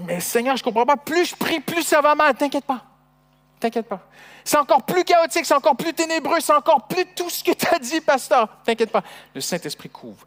[0.00, 0.96] mais Seigneur, je ne comprends pas.
[0.96, 2.34] Plus je prie, plus ça va mal.
[2.34, 2.84] T'inquiète pas.
[3.58, 4.00] T'inquiète pas.
[4.44, 7.66] C'est encore plus chaotique, c'est encore plus ténébreux, c'est encore plus tout ce que tu
[7.66, 8.48] as dit, pasteur.
[8.64, 9.02] T'inquiète pas.
[9.34, 10.26] Le Saint-Esprit couvre.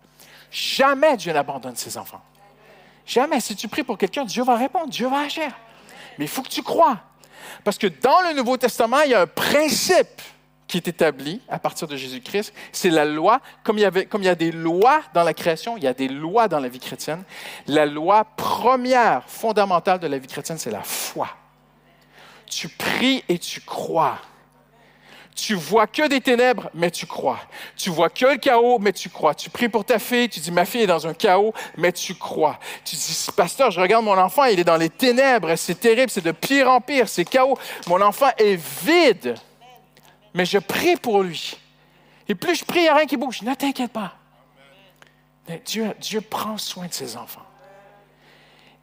[0.52, 2.22] Jamais Dieu n'abandonne ses enfants.
[3.06, 3.40] Jamais.
[3.40, 5.52] Si tu pries pour quelqu'un, Dieu va répondre, Dieu va agir.
[6.18, 6.98] Mais il faut que tu crois.
[7.64, 10.22] Parce que dans le Nouveau Testament, il y a un principe
[10.70, 12.54] qui est établi à partir de Jésus-Christ.
[12.72, 13.42] C'est la loi.
[13.64, 15.88] Comme il, y avait, comme il y a des lois dans la création, il y
[15.88, 17.24] a des lois dans la vie chrétienne.
[17.68, 21.28] La loi première, fondamentale de la vie chrétienne, c'est la foi.
[22.46, 24.20] Tu pries et tu crois.
[25.36, 27.40] Tu vois que des ténèbres, mais tu crois.
[27.76, 29.34] Tu vois que le chaos, mais tu crois.
[29.34, 32.14] Tu pries pour ta fille, tu dis, ma fille est dans un chaos, mais tu
[32.14, 32.60] crois.
[32.86, 36.24] Tu dis, pasteur, je regarde mon enfant, il est dans les ténèbres, c'est terrible, c'est
[36.24, 37.58] de pire en pire, c'est chaos.
[37.88, 39.36] Mon enfant est vide
[40.34, 41.58] mais je prie pour lui.
[42.28, 43.42] Et plus je prie, il n'y a rien qui bouge.
[43.42, 44.16] Ne t'inquiète pas.
[45.66, 47.46] Dieu, Dieu prend soin de ses enfants.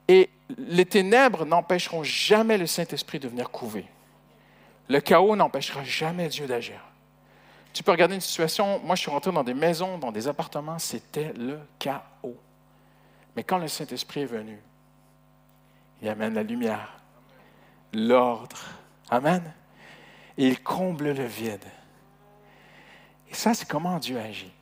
[0.09, 3.87] Et les ténèbres n'empêcheront jamais le Saint-Esprit de venir couver.
[4.89, 6.81] Le chaos n'empêchera jamais Dieu d'agir.
[7.73, 10.79] Tu peux regarder une situation, moi je suis rentré dans des maisons, dans des appartements,
[10.79, 12.37] c'était le chaos.
[13.37, 14.59] Mais quand le Saint-Esprit est venu,
[16.01, 16.99] il amène la lumière,
[17.93, 18.57] l'ordre.
[19.11, 19.53] Amen
[20.39, 21.65] et il comble le vide.
[23.31, 24.53] Et ça, c'est comment Dieu agit.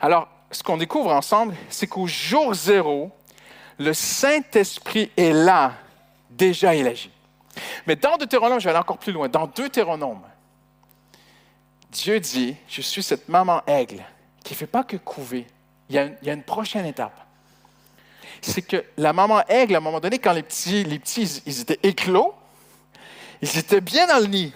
[0.00, 3.10] Alors, ce qu'on découvre ensemble, c'est qu'au jour zéro,
[3.78, 5.74] le Saint-Esprit est là.
[6.30, 7.10] Déjà, il agit.
[7.86, 9.28] Mais dans Deutéronome, je vais aller encore plus loin.
[9.28, 10.22] Dans Deutéronome,
[11.90, 14.04] Dieu dit, je suis cette maman aigle
[14.42, 15.46] qui ne fait pas que couver.
[15.88, 17.14] Il y, a une, prochaine étape.
[18.40, 21.60] C'est que la maman aigle, à un moment donné, quand les petits, les petits ils
[21.60, 22.34] étaient éclos,
[23.42, 24.52] ils étaient bien dans le nid.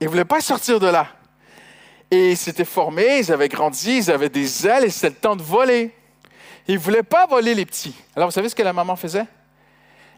[0.00, 1.08] Ils ne voulaient pas sortir de là.
[2.10, 5.36] Et ils s'étaient formés, ils avaient grandi, ils avaient des ailes et c'était le temps
[5.36, 5.94] de voler.
[6.66, 7.94] Ils ne voulaient pas voler les petits.
[8.14, 9.26] Alors, vous savez ce que la maman faisait?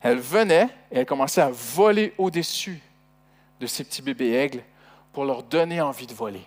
[0.03, 2.81] Elle venait et elle commençait à voler au-dessus
[3.61, 4.63] de ces petits bébés aigles
[5.13, 6.45] pour leur donner envie de voler.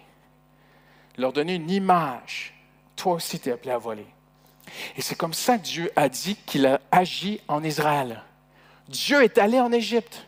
[1.17, 2.53] Leur donner une image.
[2.95, 4.07] Toi aussi, tu es appelé à voler.
[4.97, 8.23] Et c'est comme ça que Dieu a dit qu'il a agi en Israël.
[8.87, 10.25] Dieu est allé en Égypte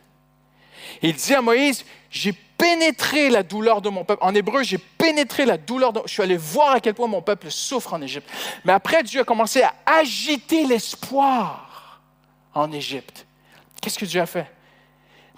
[1.02, 4.24] il dit à Moïse, j'ai pénétré la douleur de mon peuple.
[4.24, 5.94] En hébreu, j'ai pénétré la douleur.
[5.94, 6.02] De...
[6.06, 8.30] Je suis allé voir à quel point mon peuple souffre en Égypte.
[8.64, 12.02] Mais après, Dieu a commencé à agiter l'espoir
[12.54, 13.26] en Égypte.
[13.82, 14.50] Qu'est-ce que Dieu a fait?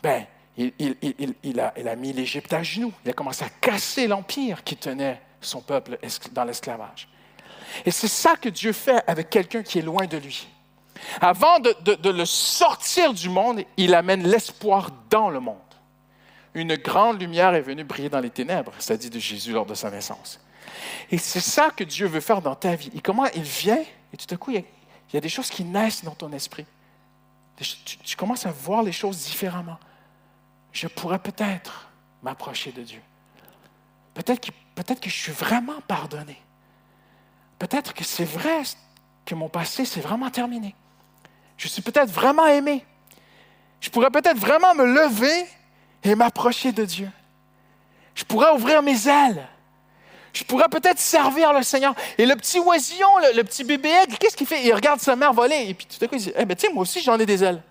[0.02, 0.26] Ben,
[0.58, 2.94] il, a, il a mis l'Égypte à genoux.
[3.04, 5.98] Il a commencé à casser l'empire qui tenait son peuple
[6.32, 7.08] dans l'esclavage.
[7.86, 10.48] Et c'est ça que Dieu fait avec quelqu'un qui est loin de lui.
[11.22, 15.58] Avant de, le sortir du monde, il amène l'espoir dans le monde.
[16.54, 19.92] Une grande lumière est venue briller dans les ténèbres, dit de Jésus lors de sa
[19.92, 20.40] naissance.
[21.12, 22.92] Et c'est ça que Dieu veut faire dans ta vie.
[22.96, 23.84] Et comment il vient,
[24.14, 24.64] et tout à coup, il
[25.14, 26.66] y, a, des choses qui naissent dans ton esprit.
[28.04, 29.78] Tu, commences à voir les choses différemment.
[30.72, 31.90] Je pourrais peut-être
[32.22, 33.02] m'approcher de Dieu.
[34.14, 36.40] Peut-être que, peut que je suis vraiment pardonné.
[37.58, 38.62] Peut-être que c'est vrai
[39.26, 40.76] que mon passé, c'est vraiment terminé.
[41.58, 42.86] Je suis peut-être vraiment aimé.
[43.82, 45.46] Je pourrais peut-être vraiment me lever
[46.04, 47.10] et m'approcher de Dieu.
[48.16, 49.48] Je pourrais ouvrir mes ailes.
[50.34, 51.96] Je pourrais peut-être servir le Seigneur.
[52.18, 54.64] Et le petit oisillon, le, petit bébé aigle, qu'est-ce qu'il fait?
[54.64, 55.66] Il regarde sa mère voler.
[55.68, 57.44] Et puis tout à coup, il dit, eh ben, tiens, moi aussi, j'en ai des
[57.44, 57.62] ailes.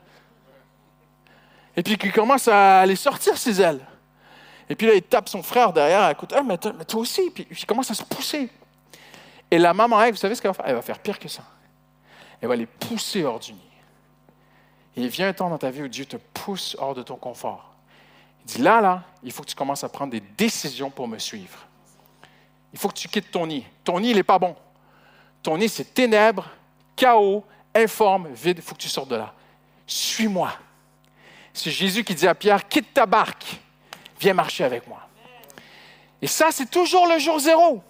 [1.76, 3.80] Et puis il commence à aller sortir ses ailes.
[4.68, 7.30] Et puis là, il tape son frère derrière, écoute, ah, mais, toi aussi.
[7.30, 8.48] Puis il commence à se pousser.
[9.50, 10.66] Et la maman aigle, vous savez ce qu'elle va faire?
[10.66, 11.42] Elle va faire pire que ça.
[12.40, 13.65] Elle va les pousser hors du nid.
[14.96, 17.16] Et il vient un temps dans ta vie où Dieu te pousse hors de ton
[17.16, 17.72] confort.
[18.40, 21.18] Il dit, là, là, il faut que tu commences à prendre des décisions pour me
[21.18, 21.66] suivre.
[22.72, 23.66] Il faut que tu quittes ton nid.
[23.84, 24.56] Ton nid, il n'est pas bon.
[25.42, 26.48] Ton nid, c'est ténèbres,
[26.94, 28.58] chaos, informe, vide.
[28.58, 29.32] Il faut que tu sortes de là.
[29.86, 30.52] Suis-moi.
[31.52, 33.60] C'est Jésus qui dit à Pierre, quitte ta barque,
[34.20, 35.00] viens marcher avec moi.
[36.20, 37.82] Et ça, c'est toujours le jour zéro.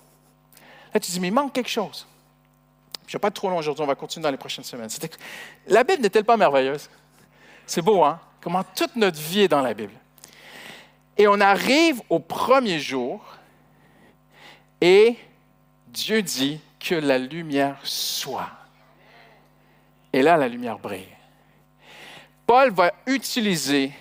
[0.93, 2.07] Là, tu dis, mais il manque quelque chose.
[3.07, 4.89] Je ne vais pas être trop long aujourd'hui, on va continuer dans les prochaines semaines.
[5.69, 6.89] La Bible n'est-elle pas merveilleuse?
[7.67, 8.21] C'est beau, hein?
[8.41, 9.95] Comment toute notre vie est dans la Bible.
[11.17, 13.25] Et on arrive au premier jour
[14.81, 15.17] et
[15.89, 18.51] Dieu dit que la lumière soit.
[20.13, 21.09] Et là, la lumière brille.
[22.47, 23.93] Paul va utiliser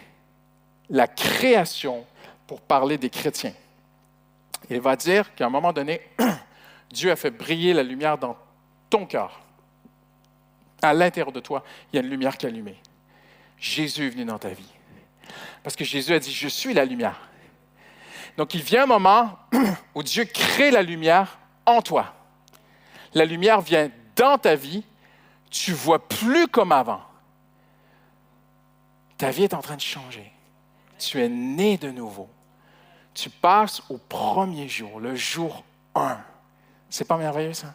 [0.89, 2.05] la création
[2.45, 3.53] pour parler des chrétiens.
[4.69, 6.01] Il va dire qu'à un moment donné,
[6.91, 8.37] Dieu a fait briller la lumière dans
[8.89, 9.41] ton cœur.
[10.81, 12.77] À l'intérieur de toi, il y a une lumière qui est allumée.
[13.57, 14.71] Jésus est venu dans ta vie.
[15.63, 17.29] Parce que Jésus a dit, je suis la lumière.
[18.37, 19.39] Donc il vient un moment
[19.95, 22.13] où Dieu crée la lumière en toi.
[23.13, 24.83] La lumière vient dans ta vie,
[25.49, 27.01] tu vois plus comme avant.
[29.17, 30.31] Ta vie est en train de changer.
[30.99, 32.29] Tu es né de nouveau.
[33.13, 35.63] Tu passes au premier jour, le jour
[35.95, 36.17] 1.
[36.89, 37.73] C'est pas merveilleux ça?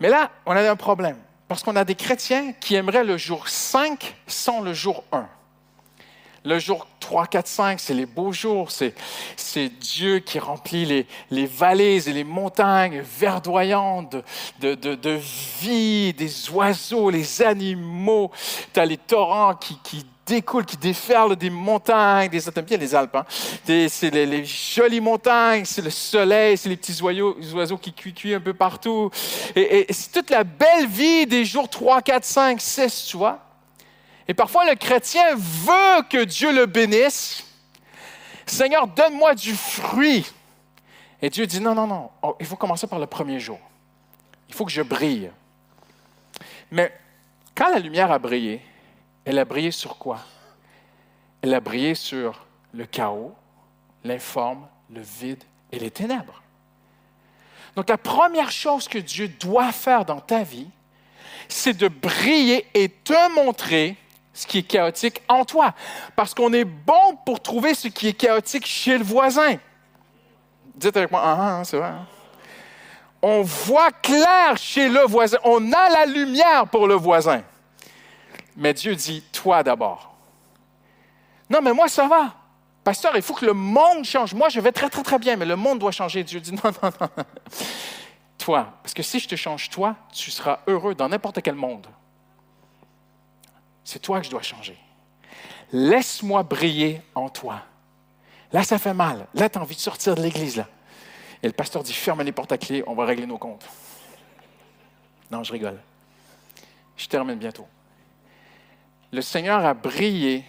[0.00, 1.16] Mais là, on a un problème.
[1.48, 5.28] Parce qu'on a des chrétiens qui aimeraient le jour 5 sans le jour 1.
[6.44, 8.94] Le jour 3, 4, 5, c'est les beaux jours, c'est,
[9.78, 14.16] Dieu qui remplit les, les, vallées et les montagnes verdoyantes
[14.60, 15.20] de, de, de,
[15.60, 18.30] vie, des oiseaux, les animaux.
[18.72, 23.16] Tu as les torrents qui, qui découlent, qui déferlent des montagnes, des, bien les Alpes,
[23.16, 23.24] hein?
[23.28, 28.34] c'est les, jolies montagnes, c'est le soleil, c'est les petits oiseaux, les oiseaux qui cuient
[28.34, 29.10] un peu partout.
[29.56, 33.40] Et, et c'est toute la belle vie des jours 3, 4, 5, 6, tu vois.
[34.28, 37.44] Et parfois, le chrétien veut que Dieu le bénisse.
[38.46, 40.24] Seigneur, donne-moi du fruit.
[41.20, 43.58] Et Dieu dit, non, non, non, oh, il faut commencer par le premier jour.
[44.48, 45.30] Il faut que je brille.
[46.70, 46.92] Mais
[47.54, 48.62] quand la lumière a brillé,
[49.24, 50.20] elle a brillé sur quoi?
[51.42, 53.34] Elle a brillé sur le chaos,
[54.04, 56.42] l'informe, le vide et les ténèbres.
[57.76, 60.68] Donc la première chose que Dieu doit faire dans ta vie,
[61.48, 63.96] c'est de briller et te montrer
[64.32, 65.74] ce qui est chaotique en toi.
[66.16, 69.56] Parce qu'on est bon pour trouver ce qui est chaotique chez le voisin.
[70.74, 71.88] Dites avec moi, ah, ah, c'est vrai.
[71.88, 72.06] Hein?
[73.22, 75.36] On voit clair chez le voisin.
[75.44, 77.42] On a la lumière pour le voisin.
[78.60, 80.12] Mais Dieu dit, toi d'abord.
[81.48, 82.34] Non, mais moi, ça va.
[82.84, 84.34] Pasteur, il faut que le monde change.
[84.34, 86.22] Moi, je vais très, très, très bien, mais le monde doit changer.
[86.22, 87.08] Dieu dit, non, non, non.
[88.36, 88.74] Toi.
[88.82, 91.86] Parce que si je te change toi, tu seras heureux dans n'importe quel monde.
[93.82, 94.76] C'est toi que je dois changer.
[95.72, 97.62] Laisse-moi briller en toi.
[98.52, 99.26] Là, ça fait mal.
[99.32, 100.58] Là, tu as envie de sortir de l'église.
[100.58, 100.68] Là.
[101.42, 103.66] Et le pasteur dit Ferme les portes à clé, on va régler nos comptes.
[105.30, 105.80] Non, je rigole.
[106.98, 107.66] Je termine bientôt.
[109.12, 110.44] Le Seigneur a brillé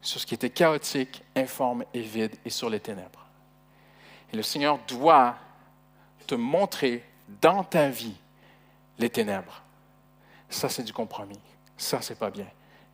[0.00, 3.26] sur ce qui était chaotique, informe et vide et sur les ténèbres.
[4.32, 5.36] Et le Seigneur doit
[6.26, 7.04] te montrer
[7.40, 8.16] dans ta vie
[8.98, 9.62] les ténèbres.
[10.48, 11.40] Ça, c'est du compromis.
[11.76, 12.46] Ça, c'est pas bien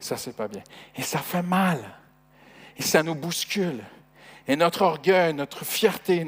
[0.03, 0.63] ça, c'est pas bien.
[0.97, 1.79] Et ça fait mal.
[2.77, 3.83] Et ça nous bouscule.
[4.49, 6.27] Et notre orgueil, notre fierté,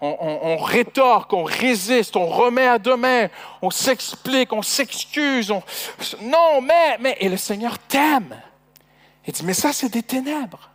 [0.00, 3.28] on, rétorque, on résiste, on remet à demain,
[3.60, 5.52] on s'explique, on s'excuse.
[6.20, 8.36] non, mais, mais, et le Seigneur t'aime.
[9.26, 10.70] Il dit, mais ça, c'est des ténèbres.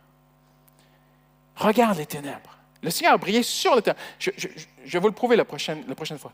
[1.56, 2.56] Regarde les ténèbres.
[2.80, 4.00] Le Seigneur a brillé sur les ténèbres.
[4.18, 6.32] Je, vais vous le prouver la prochaine, la prochaine fois.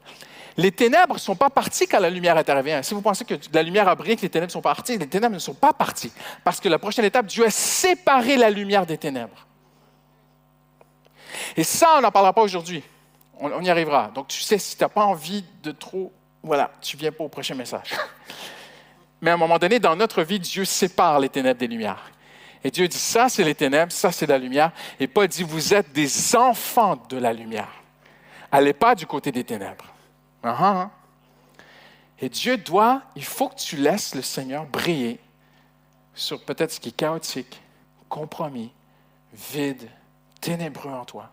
[0.57, 2.79] Les ténèbres ne sont pas parties quand la lumière est arrivée.
[2.85, 5.35] Si vous pensez que la lumière a brillé, que les ténèbres sont parties, les ténèbres
[5.35, 6.13] ne sont pas parties.
[6.45, 9.47] Parce que la prochaine étape, Dieu a séparé la lumière des ténèbres.
[11.57, 12.83] Et ça, on n'en parlera pas aujourd'hui.
[13.39, 14.11] On, y arrivera.
[14.15, 17.29] Donc, tu sais, si tu n'as pas envie de trop, voilà, tu viens pas au
[17.29, 17.91] prochain message.
[19.21, 22.11] Mais à un moment donné, dans notre vie, Dieu sépare les ténèbres des lumières.
[22.63, 24.73] Et Dieu dit, ça c'est les ténèbres, ça c'est la lumière.
[24.99, 27.69] Et Paul dit, vous êtes des enfants de la lumière.
[28.51, 29.85] Allez pas du côté des ténèbres.
[30.43, 30.91] Ah, ah, ah.
[32.21, 35.21] Et Dieu doit, il faut que tu laisses le Seigneur briller
[36.15, 37.61] sur peut-être ce qui est chaotique,
[38.09, 38.73] compromis,
[39.33, 39.89] vide,
[40.41, 41.31] ténébreux en toi.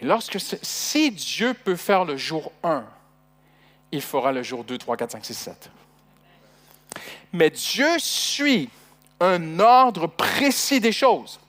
[0.00, 2.84] Et lorsque, si Dieu peut faire le jour 1,
[3.92, 5.70] il fera le jour 2, 3, 4, 5, 6, 7.
[7.32, 8.68] Mais Dieu suit
[9.20, 11.40] un ordre précis des choses.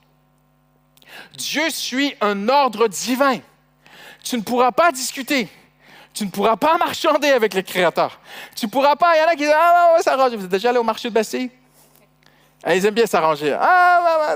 [1.36, 3.40] Dieu suit un ordre divin.
[4.22, 5.48] Tu ne pourras pas discuter.
[6.14, 8.20] Tu ne pourras pas marchander avec le Créateur.
[8.56, 9.16] Tu ne pourras pas.
[9.16, 10.34] Il y en a qui disent Ah, ouais, ça arrange.
[10.34, 11.50] Vous êtes déjà allé au marché de Bastille?
[12.62, 13.56] Ah, ils aiment bien s'arranger.
[13.58, 14.34] Ah,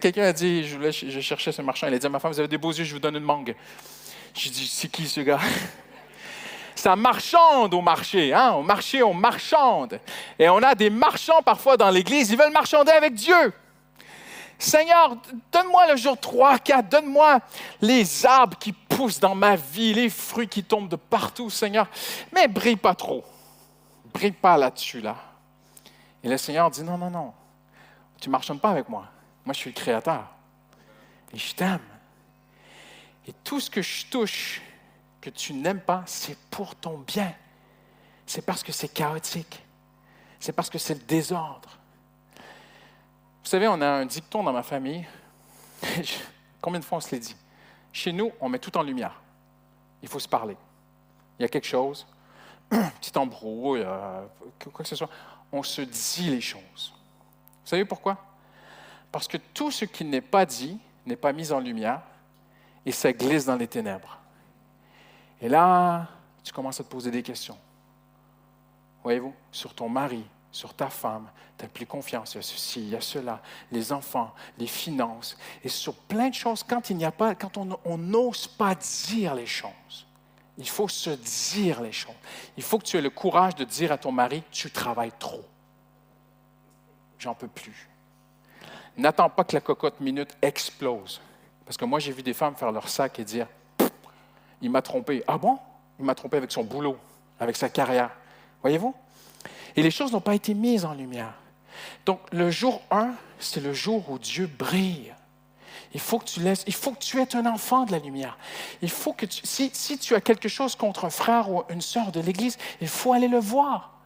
[0.00, 1.86] quelqu'un a dit je, je, cherchais ce marchand.
[1.86, 3.22] Il a dit à ma femme Vous avez des beaux yeux, je vous donne une
[3.22, 3.54] mangue.
[4.34, 5.38] J'ai dit C'est qui ce gars?
[6.74, 8.34] Ça marchande au marché.
[8.34, 8.52] Hein?
[8.52, 9.98] Au marché, on marchande.
[10.38, 13.52] Et on a des marchands parfois dans l'Église, ils veulent marchander avec Dieu.
[14.58, 15.16] Seigneur,
[15.52, 17.40] donne-moi le jour 3, 4, donne-moi
[17.80, 21.86] les arbres qui poussent dans ma vie, les fruits qui tombent de partout, Seigneur.
[22.32, 23.22] Mais brille pas trop.
[24.12, 25.16] Brille pas là-dessus, là.
[26.26, 27.32] Et le Seigneur dit, non, non, non.
[28.20, 29.06] Tu ne marchandes pas avec moi.
[29.44, 30.26] Moi, je suis le Créateur.
[31.32, 31.78] Et je t'aime.
[33.28, 34.60] Et tout ce que je touche,
[35.20, 37.32] que tu n'aimes pas, c'est pour ton bien.
[38.26, 39.64] C'est parce que c'est chaotique.
[40.40, 41.78] C'est parce que c'est le désordre.
[42.34, 45.06] Vous savez, on a un dicton dans ma famille.
[46.60, 47.36] Combien de fois on se l'est dit?
[47.92, 49.22] Chez nous, on met tout en lumière.
[50.02, 50.56] Il faut se parler.
[51.38, 52.04] Il y a quelque chose,
[52.68, 54.26] petit embrouille, euh,
[54.72, 55.08] quoi que ce soit.
[55.52, 56.94] On se dit les choses.
[57.64, 58.24] Vous savez pourquoi?
[59.10, 62.02] Parce que tout ce qui n'est pas dit n'est pas mis en lumière
[62.84, 64.18] et ça glisse dans les ténèbres.
[65.40, 66.08] Et là,
[66.42, 67.58] tu commences à te poser des questions.
[69.02, 71.28] Voyez-vous, sur ton mari, sur ta femme,
[71.58, 73.40] tu n'as plus confiance, il y a ceci, il y a cela,
[73.70, 77.56] les enfants, les finances, et sur plein de choses, quand il n'y a pas, quand
[77.56, 80.06] on n'ose pas dire les choses,
[80.58, 82.14] il faut se dire les choses.
[82.56, 85.44] Il faut que tu aies le courage de dire à ton mari, tu travailles trop.
[87.18, 87.88] J'en peux plus.
[88.96, 91.20] N'attends pas que la cocotte minute explose.
[91.64, 93.46] Parce que moi, j'ai vu des femmes faire leur sac et dire,
[94.62, 95.22] il m'a trompé.
[95.26, 95.58] Ah bon?
[95.98, 96.96] Il m'a trompé avec son boulot,
[97.40, 98.10] avec sa carrière.
[98.62, 98.94] Voyez-vous?
[99.74, 101.34] Et les choses n'ont pas été mises en lumière.
[102.06, 105.14] Donc, le jour 1, c'est le jour où Dieu brille.
[105.94, 108.36] Il faut que tu laisses, il faut que tu aies un enfant de la lumière.
[108.82, 112.12] Il faut que si, si tu as quelque chose contre un frère ou une sœur
[112.12, 113.96] de l'Église, il faut aller le voir.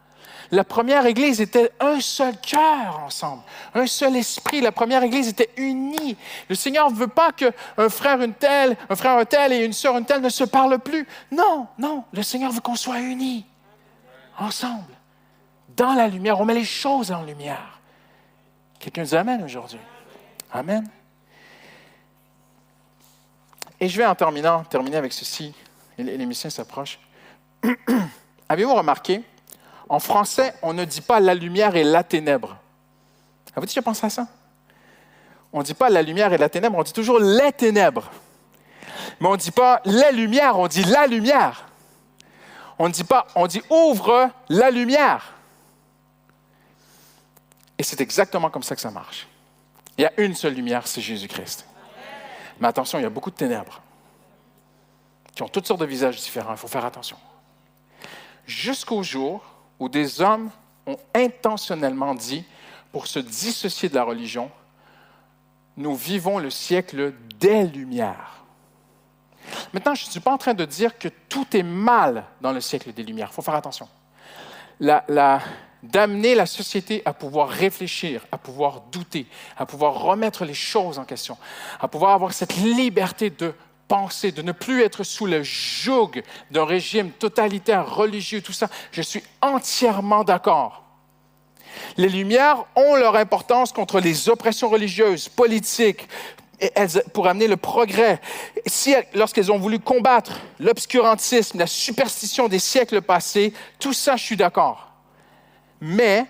[0.51, 3.41] La première Église était un seul cœur ensemble,
[3.73, 4.59] un seul esprit.
[4.59, 6.17] La première Église était unie.
[6.49, 9.73] Le Seigneur ne veut pas qu'un frère une telle, un frère un tel et une
[9.73, 11.07] sœur une telle ne se parlent plus.
[11.31, 13.45] Non, non, le Seigneur veut qu'on soit unis,
[14.37, 14.93] ensemble
[15.77, 16.39] dans la lumière.
[16.39, 17.79] On met les choses en lumière.
[18.79, 19.79] Quelqu'un dit Amen aujourd'hui.
[20.51, 20.85] Amen.
[23.81, 25.55] Et je vais en terminant, terminer avec ceci.
[25.97, 26.99] L'émission s'approche.
[28.47, 29.23] Avez-vous remarqué,
[29.89, 32.57] en français, on ne dit pas la lumière et la ténèbre.
[33.53, 34.27] Avez-vous déjà pensé à ça?
[35.51, 38.11] On ne dit pas la lumière et la ténèbre, on dit toujours les ténèbres.
[39.19, 41.67] Mais on ne dit pas les lumières, on dit la lumière.
[42.77, 45.33] On ne dit pas, on dit ouvre la lumière.
[47.79, 49.27] Et c'est exactement comme ça que ça marche.
[49.97, 51.65] Il y a une seule lumière, c'est Jésus-Christ.
[52.61, 53.81] Mais attention, il y a beaucoup de ténèbres
[55.33, 56.51] qui ont toutes sortes de visages différents.
[56.51, 57.17] Il faut faire attention.
[58.45, 59.43] Jusqu'au jour
[59.79, 60.51] où des hommes
[60.85, 62.45] ont intentionnellement dit,
[62.91, 64.51] pour se dissocier de la religion,
[65.75, 68.43] nous vivons le siècle des Lumières.
[69.73, 72.61] Maintenant, je ne suis pas en train de dire que tout est mal dans le
[72.61, 73.29] siècle des Lumières.
[73.31, 73.87] Il faut faire attention.
[74.79, 75.41] La,
[75.83, 79.25] d'amener la société à pouvoir réfléchir, à pouvoir douter,
[79.57, 81.37] à pouvoir remettre les choses en question,
[81.79, 83.53] à pouvoir avoir cette liberté de
[83.87, 86.11] penser, de ne plus être sous le joug
[86.51, 88.69] d'un régime totalitaire, religieux, tout ça.
[88.91, 90.83] Je suis entièrement d'accord.
[91.97, 96.07] Les Lumières ont leur importance contre les oppressions religieuses, politiques,
[97.13, 98.21] pour amener le progrès.
[98.67, 104.37] Si, lorsqu'elles ont voulu combattre l'obscurantisme, la superstition des siècles passés, tout ça, je suis
[104.37, 104.90] d'accord
[105.81, 106.27] mais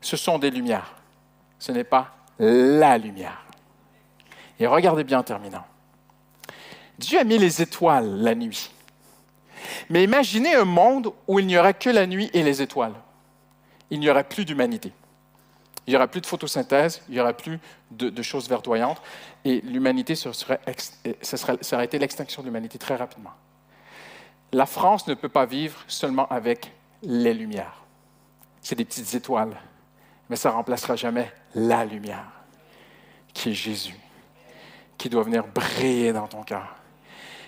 [0.00, 0.94] ce sont des lumières.
[1.58, 3.46] Ce n'est pas la lumière.
[4.58, 5.64] Et regardez bien en terminant.
[6.98, 8.70] Dieu a mis les étoiles la nuit.
[9.88, 12.94] Mais imaginez un monde où il n'y aurait que la nuit et les étoiles.
[13.90, 14.92] Il n'y aurait plus d'humanité.
[15.86, 17.58] Il n'y aurait plus de photosynthèse, il n'y aurait plus
[17.90, 19.02] de, choses verdoyantes,
[19.44, 20.58] et l'humanité, serait,
[21.20, 23.32] ça aurait été l'extinction de l'humanité très rapidement.
[24.52, 26.72] La France ne peut pas vivre seulement avec
[27.02, 27.83] les lumières
[28.64, 29.54] c'est des petites étoiles,
[30.28, 32.24] mais ça ne remplacera jamais la lumière,
[33.34, 33.94] qui est Jésus,
[34.96, 36.74] qui doit venir briller dans ton cœur.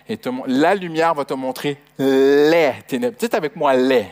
[0.08, 3.16] Et la lumière va te montrer les ténèbres.
[3.18, 4.06] Dites avec moi les.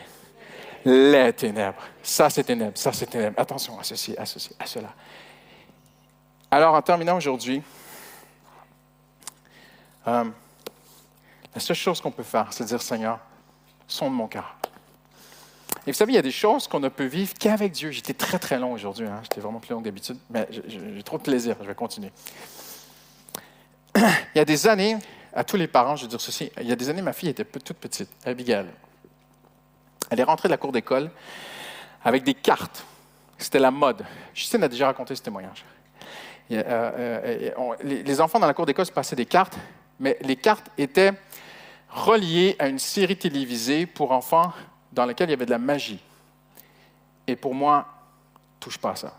[0.83, 1.81] Les ténèbres.
[2.03, 2.77] Ça, c'est ténèbres.
[2.77, 3.39] Ça, c'est ténèbres.
[3.39, 4.89] Attention à ceci, à ceci, à cela.
[6.51, 7.61] Alors, en terminant aujourd'hui,
[10.07, 10.25] euh,
[11.53, 13.19] la seule chose qu'on peut faire, c'est dire, Seigneur,
[13.87, 14.55] sonde mon cœur.
[15.87, 17.91] Et vous savez, il y a des choses qu'on ne peut vivre qu'avec Dieu.
[17.91, 19.05] J'étais très, très long aujourd'hui.
[19.05, 19.19] Hein.
[19.21, 21.55] J'étais vraiment plus long que d'habitude, mais j'ai trop de plaisir.
[21.61, 22.11] Je vais continuer.
[23.95, 24.97] il y a des années,
[25.31, 27.29] à tous les parents, je veux dire ceci, il y a des années, ma fille
[27.29, 28.65] était toute petite, Abigail.
[30.09, 31.11] Elle est rentrée de la cour d'école
[32.03, 32.83] avec des cartes.
[33.37, 34.03] C'était la mode.
[34.33, 35.65] Justine a déjà raconté ce témoignage.
[36.51, 39.57] Euh, euh, les enfants dans la cour d'école se passaient des cartes,
[39.99, 41.13] mais les cartes étaient
[41.89, 44.51] reliées à une série télévisée pour enfants
[44.95, 45.99] dans laquelle il y avait de la magie.
[47.27, 47.85] Et pour moi,
[48.59, 49.13] touche pas à ça.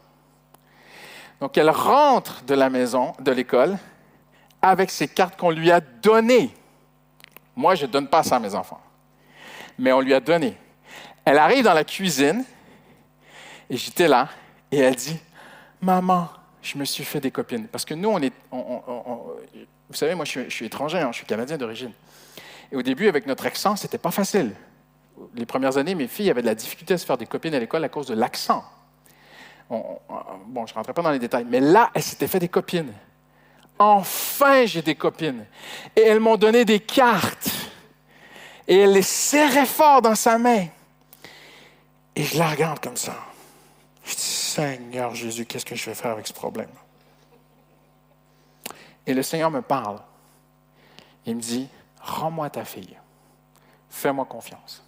[1.41, 3.77] Donc elle rentre de la maison, de l'école,
[4.63, 6.53] avec ces cartes qu'on lui a données.
[7.55, 8.81] Moi, je ne donne pas ça à mes enfants,
[9.79, 10.57] mais on lui a donné.
[11.25, 12.45] Elle arrive dans la cuisine,
[13.69, 14.29] et j'étais là,
[14.71, 15.19] et elle dit,
[15.81, 16.29] Maman,
[16.63, 17.69] je me suis fait des copines.
[17.69, 18.33] Parce que nous, on est...
[18.51, 21.93] vous savez, moi, je suis, étranger, hein, je suis canadien d'origine.
[22.73, 24.55] Et au début, avec notre accent, c'était pas facile.
[25.35, 27.59] Les premières années, mes filles avaient de la difficulté à se faire des copines à
[27.59, 28.65] l'école à cause de l'accent.
[29.69, 32.93] bon, je ne rentrerai pas dans les détails, mais là, elles s'étaient fait des copines.
[33.79, 35.47] Enfin, j'ai des copines.
[35.95, 37.51] Et elles m'ont donné des cartes.
[38.69, 40.67] Et elle les serrait fort dans sa main.
[42.15, 43.17] Et je la regarde comme ça.
[44.05, 46.71] Je dis, Seigneur Jésus, qu'est-ce que je vais faire avec ce problème?
[49.07, 50.01] Et le Seigneur me parle.
[51.27, 51.69] Il me dit,
[52.01, 52.97] rends-moi ta fille.
[53.91, 54.86] Fais-moi confiance.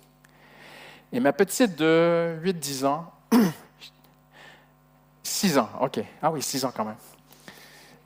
[1.12, 3.10] Et ma petite de 8-10 ans,
[5.22, 6.00] 6 ans, OK.
[6.22, 6.96] Ah oui, 6 ans quand même.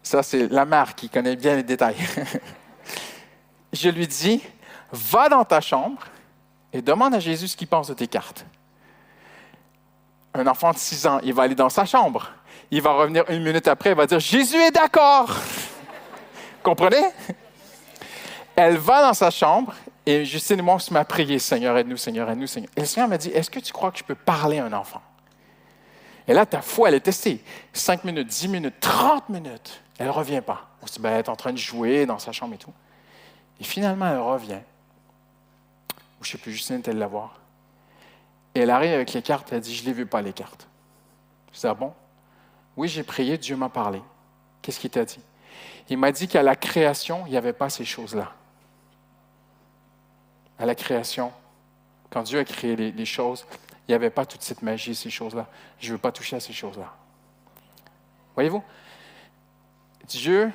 [0.03, 1.97] Ça, c'est la mère qui connaît bien les détails.
[3.73, 4.43] je lui dis,
[4.93, 6.03] va dans ta chambre
[6.73, 8.45] et demande à Jésus ce qu'il pense de tes cartes.
[10.35, 12.31] Un enfant de 6 ans, il va aller dans sa chambre.
[12.71, 15.35] Il va revenir une minute après, il va dire, Jésus est d'accord.
[16.63, 17.05] Comprenez?
[18.55, 19.75] Elle va dans sa chambre
[20.05, 22.71] et Justine et moi, on se met à prier, Seigneur, aide-nous, Seigneur, aide-nous, Seigneur.
[22.77, 24.73] Et le Seigneur m'a dit, est-ce que tu crois que je peux parler à un
[24.73, 25.03] enfant?
[26.27, 27.43] Et là, ta foi, elle est testée.
[27.73, 29.83] 5 minutes, 10 minutes, 30 minutes.
[29.99, 30.69] Elle ne revient pas.
[30.83, 32.73] On se dit, ben, elle est en train de jouer dans sa chambre et tout.
[33.61, 34.61] Et finalement, elle revient.
[36.21, 37.41] Ou je ne sais plus, Justine était de la voir.
[38.55, 40.67] Et elle arrive avec les cartes, elle dit, je ne les veux pas, les cartes.
[41.53, 41.93] Je dis, ah bon?
[42.77, 44.03] Oui, j'ai prié, Dieu m'a parlé.
[44.63, 45.21] Qu'est-ce qu'il t'a dit?
[45.89, 48.33] Il m'a dit qu'à la création, il n'y avait pas ces choses-là.
[50.63, 51.33] À la création,
[52.09, 53.45] quand Dieu a créé les, choses,
[53.89, 55.49] il n'y avait pas toute cette magie, ces choses-là.
[55.81, 56.95] Je ne veux pas toucher à ces choses-là.
[58.37, 58.63] Voyez-vous?
[60.07, 60.53] Dieu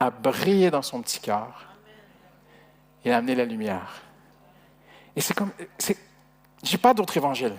[0.00, 1.66] a brillé dans son petit cœur
[3.04, 4.00] et a amené la lumière.
[5.14, 5.50] Et c'est comme,
[6.62, 7.56] j'ai pas d'autre évangile.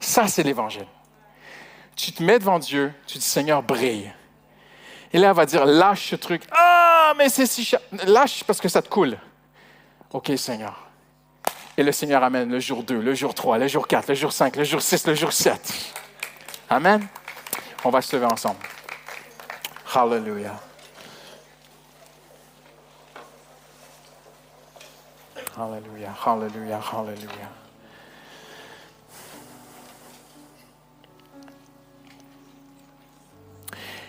[0.00, 0.86] Ça, c'est l'évangile.
[1.96, 4.12] Tu te mets devant Dieu, tu dis Seigneur, brille.
[5.14, 6.42] Et là, elle va dire lâche ce truc.
[6.50, 7.80] Ah, mais c'est si cher.
[8.04, 9.16] Lâche parce que ça te coule.
[10.12, 10.89] OK, Seigneur.
[11.80, 14.30] Et le Seigneur amène le jour 2, le jour 3, le jour 4, le jour
[14.30, 15.94] 5, le jour 6, le jour 7.
[16.68, 17.08] Amen.
[17.82, 18.58] On va se lever ensemble.
[19.94, 20.60] Hallelujah.
[25.56, 27.50] Hallelujah, hallelujah, hallelujah.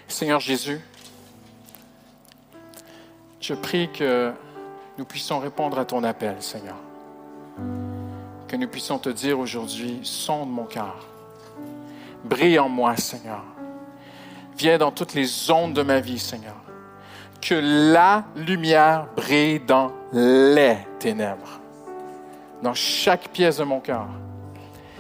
[0.10, 0.82] Seigneur Jésus,
[3.40, 4.34] je prie que
[4.98, 6.76] nous puissions répondre à ton appel, Seigneur.
[8.48, 10.96] Que nous puissions te dire aujourd'hui, sonde mon cœur.
[12.24, 13.44] Brille en moi, Seigneur.
[14.58, 16.56] Viens dans toutes les zones de ma vie, Seigneur.
[17.42, 17.56] Que
[17.94, 21.60] la lumière brille dans les ténèbres,
[22.62, 24.08] dans chaque pièce de mon cœur.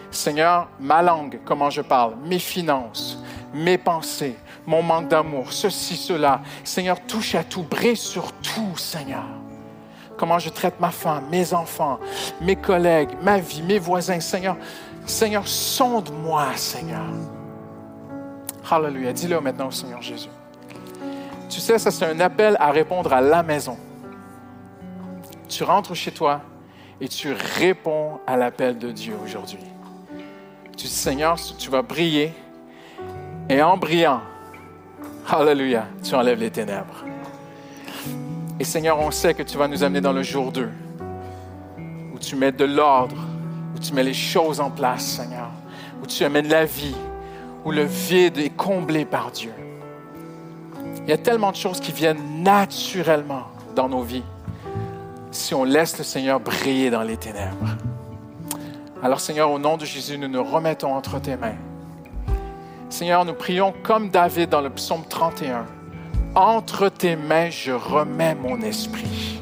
[0.09, 3.19] Seigneur, ma langue, comment je parle, mes finances,
[3.53, 4.35] mes pensées,
[4.65, 6.41] mon manque d'amour, ceci, cela.
[6.63, 9.40] Seigneur, touche à tout, brille sur tout, Seigneur.
[10.21, 11.99] Comment je traite ma femme, mes enfants,
[12.41, 14.55] mes collègues, ma vie, mes voisins, Seigneur.
[15.07, 17.07] Seigneur, sonde-moi, Seigneur.
[18.69, 19.13] Hallelujah.
[19.13, 20.29] Dis-le maintenant au Seigneur Jésus.
[21.49, 23.79] Tu sais, ça c'est un appel à répondre à la maison.
[25.49, 26.41] Tu rentres chez toi
[27.01, 29.65] et tu réponds à l'appel de Dieu aujourd'hui.
[30.77, 32.31] Tu dis, Seigneur, tu vas briller.
[33.49, 34.21] Et en brillant,
[35.27, 37.05] Alléluia, tu enlèves les ténèbres.
[38.61, 40.69] Et Seigneur, on sait que tu vas nous amener dans le jour 2,
[42.13, 43.15] où tu mets de l'ordre,
[43.75, 45.49] où tu mets les choses en place, Seigneur,
[45.99, 46.93] où tu amènes la vie,
[47.65, 49.51] où le vide est comblé par Dieu.
[51.01, 54.21] Il y a tellement de choses qui viennent naturellement dans nos vies
[55.31, 57.75] si on laisse le Seigneur briller dans les ténèbres.
[59.01, 61.57] Alors Seigneur, au nom de Jésus, nous nous remettons entre tes mains.
[62.91, 65.65] Seigneur, nous prions comme David dans le psaume 31.
[66.35, 69.41] Entre tes mains, je remets mon esprit.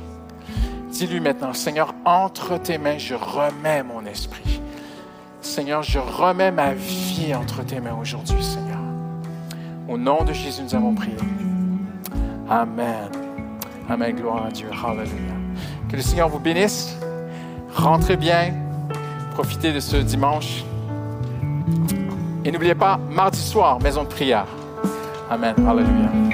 [0.89, 4.61] Dis-lui maintenant, Seigneur, entre tes mains, je remets mon esprit.
[5.41, 8.79] Seigneur, je remets ma vie entre tes mains aujourd'hui, Seigneur.
[9.87, 11.15] Au nom de Jésus, nous avons prié.
[12.49, 13.09] Amen.
[13.89, 14.15] Amen.
[14.15, 14.67] Gloire à Dieu.
[14.71, 15.37] Hallelujah.
[15.89, 16.95] Que le Seigneur vous bénisse.
[17.75, 18.53] Rentrez bien.
[19.33, 20.63] Profitez de ce dimanche.
[22.43, 24.47] Et n'oubliez pas, mardi soir, maison de prière.
[25.29, 25.55] Amen.
[25.67, 26.28] Hallelujah.